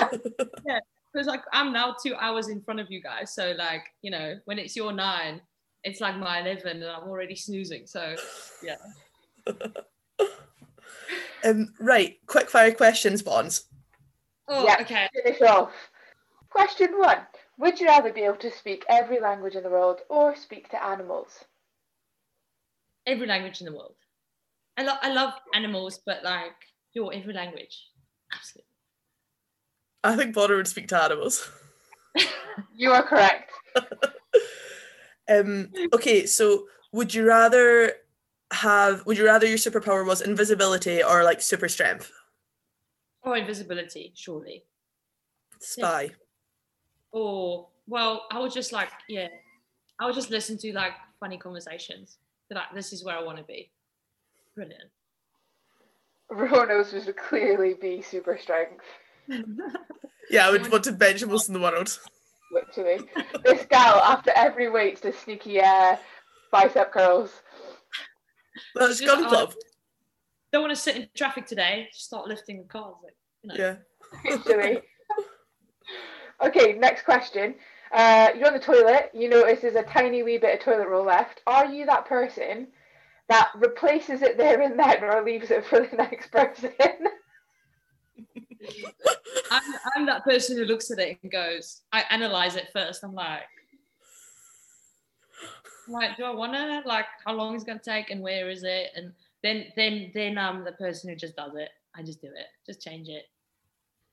[0.66, 0.80] yeah,
[1.12, 3.34] because like I'm now two hours in front of you guys.
[3.34, 5.42] So like, you know, when it's your nine,
[5.84, 7.86] it's like my eleven and I'm already snoozing.
[7.86, 8.16] So
[8.62, 8.76] yeah.
[11.44, 13.66] um right, quick fire questions, Bonds.
[14.48, 15.08] Oh, yeah, okay.
[15.12, 15.72] Finish off.
[16.48, 17.18] Question one.
[17.58, 20.82] Would you rather be able to speak every language in the world or speak to
[20.82, 21.44] animals?
[23.06, 23.96] Every language in the world.
[24.76, 26.54] I, love I love animals, but like
[26.94, 27.88] your every language.
[28.32, 28.68] Absolutely.
[30.04, 31.48] I think Bonner would speak to animals.
[32.74, 33.52] you are correct.
[35.28, 37.92] um, okay, so would you rather
[38.52, 42.10] have would you rather your superpower was invisibility or like super strength?
[43.24, 44.64] Oh, invisibility, surely.
[45.60, 46.02] Spy.
[46.02, 46.08] Yeah.
[47.12, 49.28] Or well, I would just like yeah,
[50.00, 52.18] I would just listen to like funny conversations.
[52.48, 53.70] That like this is where I want to be.
[54.54, 54.90] Brilliant.
[56.30, 58.84] Rono's would clearly be super strength.
[60.30, 61.98] Yeah, I would want to bench most in the world.
[62.52, 63.00] Literally,
[63.44, 65.96] this gal after every weight does sneaky uh,
[66.50, 67.42] bicep curls.
[68.74, 69.54] That's Just, gun uh, club.
[70.52, 71.88] Don't want to sit in traffic today.
[71.92, 72.94] Just start lifting the cars.
[73.02, 73.54] Like, you know.
[74.24, 74.36] Yeah.
[74.36, 74.80] Literally.
[76.42, 77.54] Okay, next question.
[77.92, 79.10] Uh, you're on the toilet.
[79.12, 81.42] You notice there's a tiny wee bit of toilet roll left.
[81.46, 82.68] Are you that person
[83.28, 86.72] that replaces it there and then, or leaves it for the next person?
[89.50, 89.62] I'm,
[89.96, 93.04] I'm that person who looks at it and goes, I analyze it first.
[93.04, 93.42] I'm like,
[95.88, 96.82] like, do I want to?
[96.86, 98.90] Like, how long is it gonna take, and where is it?
[98.96, 99.12] And
[99.42, 101.70] then, then, then I'm the person who just does it.
[101.94, 102.46] I just do it.
[102.66, 103.24] Just change it.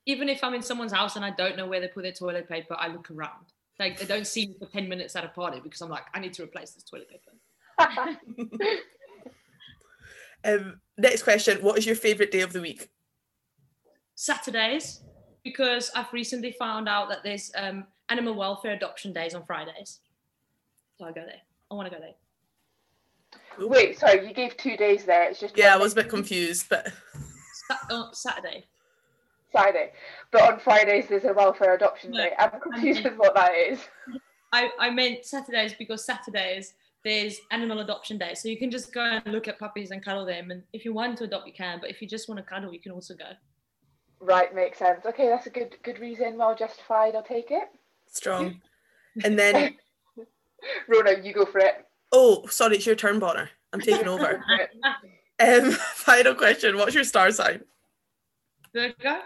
[0.10, 2.49] Even if I'm in someone's house and I don't know where they put their toilet
[2.49, 3.53] paper, I look around.
[3.80, 6.20] Like, they don't see me for ten minutes at a party because I'm like, I
[6.20, 8.18] need to replace this toilet paper.
[10.43, 11.57] Um, next question.
[11.62, 12.89] What is your favourite day of the week?
[14.16, 15.01] Saturdays,
[15.43, 19.99] because I've recently found out that there's um, animal welfare adoption days on Fridays.
[20.97, 21.41] So I go there.
[21.72, 23.68] I want to go there.
[23.68, 25.30] Wait, sorry, you gave two days there.
[25.30, 26.88] It's just Yeah, I was a bit confused, but
[27.68, 28.66] Sa- uh, Saturday.
[29.52, 29.91] Friday,
[30.32, 32.32] but on Fridays there's a welfare adoption No, day.
[32.38, 33.80] I'm confused with what that is.
[34.52, 36.74] I, I meant Saturdays because Saturdays
[37.06, 38.34] there's animal adoption day.
[38.34, 40.52] So you can just go and look at puppies and cuddle them.
[40.52, 41.80] And if you want to adopt, you can.
[41.80, 43.30] But if you just want to cuddle, you can also go.
[44.20, 45.06] Right, makes sense.
[45.06, 46.38] Okay, that's a good good reason.
[46.38, 47.16] Well justified.
[47.16, 47.70] I'll take it.
[48.12, 48.62] strong.
[49.24, 49.76] And then,
[50.88, 51.86] Rona, you go for it.
[52.12, 53.50] oh, sorry, it's your turn, Bonner.
[53.74, 54.43] I'm taking over.
[55.41, 56.76] Um, final question.
[56.78, 57.62] What's your star sign?
[58.74, 59.20] Virgo?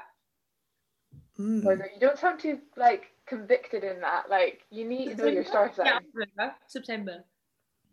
[1.40, 1.66] Mm.
[1.66, 4.30] Rona, you don't sound too like convicted in that.
[4.30, 5.88] Like you need to know your star sign.
[6.38, 7.24] Yeah, September.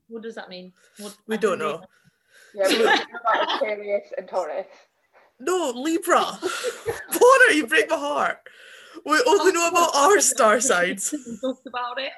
[0.09, 0.72] What does that mean?
[0.99, 1.84] What, We don't can read know.
[2.55, 4.66] Yeah, we know about Aquarius and Taurus.
[5.38, 6.20] No, Libra.
[7.12, 8.38] Bonner, you break my heart.
[9.07, 11.14] We only know about our star signs.
[11.26, 12.12] We talked about it.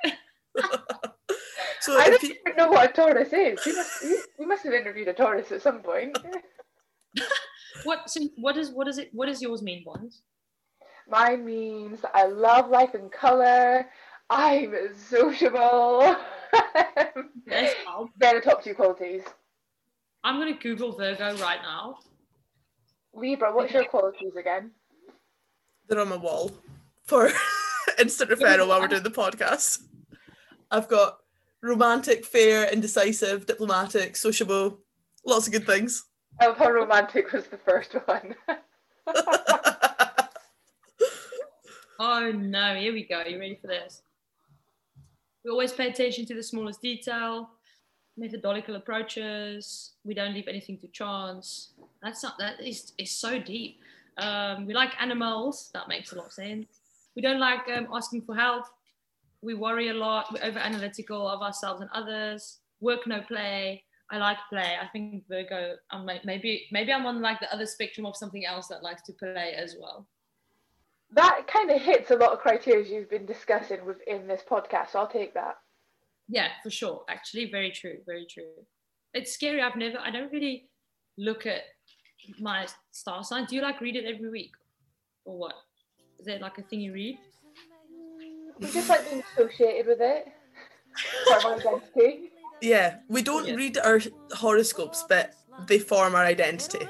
[1.81, 3.65] So I don't you, even know what a Taurus is.
[3.65, 6.17] We must, we, we must have interviewed a Taurus at some point.
[7.85, 8.11] What?
[8.11, 9.11] So what is what is it?
[9.13, 10.23] What does yours mean, Bonds?
[11.13, 13.87] Mine means that I love life and colour.
[14.31, 14.75] I'm
[15.11, 16.17] sociable.
[17.47, 19.23] Yes, I'll- They're the top two qualities.
[20.25, 21.99] I'm gonna Google Virgo right now.
[23.13, 24.71] Libra, what's your qualities again?
[25.89, 26.51] they're on my wall
[27.05, 27.31] for
[27.99, 29.83] instant referral while we're doing the podcast.
[30.71, 31.19] I've got
[31.61, 34.79] romantic, fair, indecisive, diplomatic, sociable,
[35.27, 36.05] lots of good things.
[36.41, 38.35] I love how romantic was the first one.
[42.05, 43.23] Oh no, here we go.
[43.23, 44.03] You ready for this?
[45.45, 47.51] We always pay attention to the smallest detail,
[48.17, 49.93] methodological approaches.
[50.03, 51.75] We don't leave anything to chance.
[52.03, 53.79] That's not that is is so deep.
[54.19, 55.71] Um, we like animals.
[55.75, 56.67] That makes a lot of sense.
[57.15, 58.65] We don't like um, asking for help.
[59.41, 60.27] We worry a lot.
[60.33, 62.59] We're over analytical of ourselves and others.
[62.81, 63.85] Work no play.
[64.11, 64.75] I like play.
[64.83, 65.77] I think Virgo.
[65.93, 69.03] I'm like, maybe maybe I'm on like the other spectrum of something else that likes
[69.03, 70.09] to play as well.
[71.15, 75.01] That kind of hits a lot of criteria you've been discussing within this podcast, so
[75.01, 75.57] I'll take that.
[76.29, 77.05] Yeah, for sure.
[77.09, 77.99] Actually, very true.
[78.07, 78.45] Very true.
[79.13, 79.61] It's scary.
[79.61, 80.69] I've never, I don't really
[81.19, 81.63] look at
[82.41, 83.45] my star sign.
[83.45, 84.53] Do you like read it every week
[85.25, 85.55] or what?
[86.19, 87.19] Is it like a thing you read?
[87.93, 90.29] Mm, we just like being associated with it.
[91.29, 92.31] Part of our identity.
[92.63, 93.55] Yeah, we don't Yeah.
[93.55, 94.01] read our
[94.33, 95.35] horoscopes, but
[95.67, 96.87] they form our identity.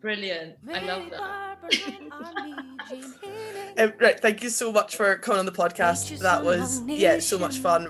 [0.00, 0.56] Brilliant.
[0.72, 2.64] I love that.
[3.78, 6.18] Um, right, thank you so much for coming on the podcast.
[6.20, 7.88] That was, yeah, so much fun.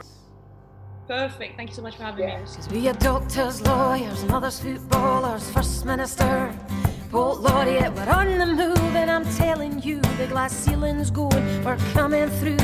[1.07, 1.57] Perfect.
[1.57, 2.39] Thank you so much for having Yeah.
[2.41, 2.45] me.
[2.45, 6.53] Cause we are doctors, lawyers, mothers, footballers, first minister,
[7.11, 7.95] poet laureate.
[7.95, 12.59] We're on the move, and I'm telling you, the glass ceiling's going, we're coming through.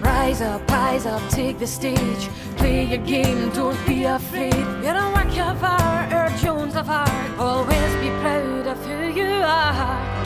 [0.00, 2.28] Rise up, rise up, take the stage.
[2.56, 4.54] Play your game, don't be afraid.
[4.84, 7.10] You're a work of art, or Jones of art.
[7.40, 10.19] Always be proud of who you are,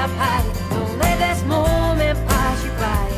[0.00, 0.42] your up high.
[0.70, 3.08] Don't let this moment pass you by.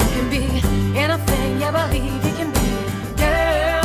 [0.00, 2.68] You can be anything you believe you can be,
[3.16, 3.82] girl.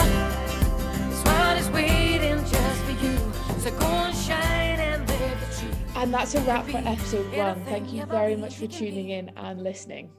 [1.09, 3.17] This world is waiting just for you.
[3.59, 5.97] So go and shine and live the truth.
[5.97, 7.63] And that's a wrap for episode one.
[7.65, 10.09] Thank you very much for tuning in and listening.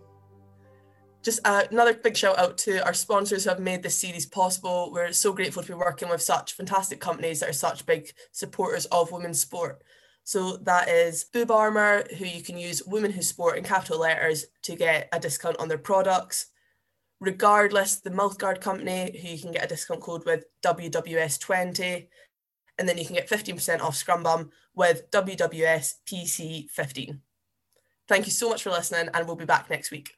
[1.25, 4.91] Just uh, another big shout out to our sponsors who have made this series possible.
[4.93, 8.87] We're so grateful to be working with such fantastic companies that are such big supporters
[8.87, 9.83] of women's sport.
[10.29, 14.45] So that is Boob Armour, who you can use Women Who Sport in capital letters
[14.65, 16.49] to get a discount on their products.
[17.19, 22.09] regardless, the Mouthguard company, who you can get a discount code with WWS20,
[22.77, 27.21] and then you can get 15% off Scrum Bum with WWS PC15.
[28.07, 30.18] Thank you so much for listening, and we'll be back next week.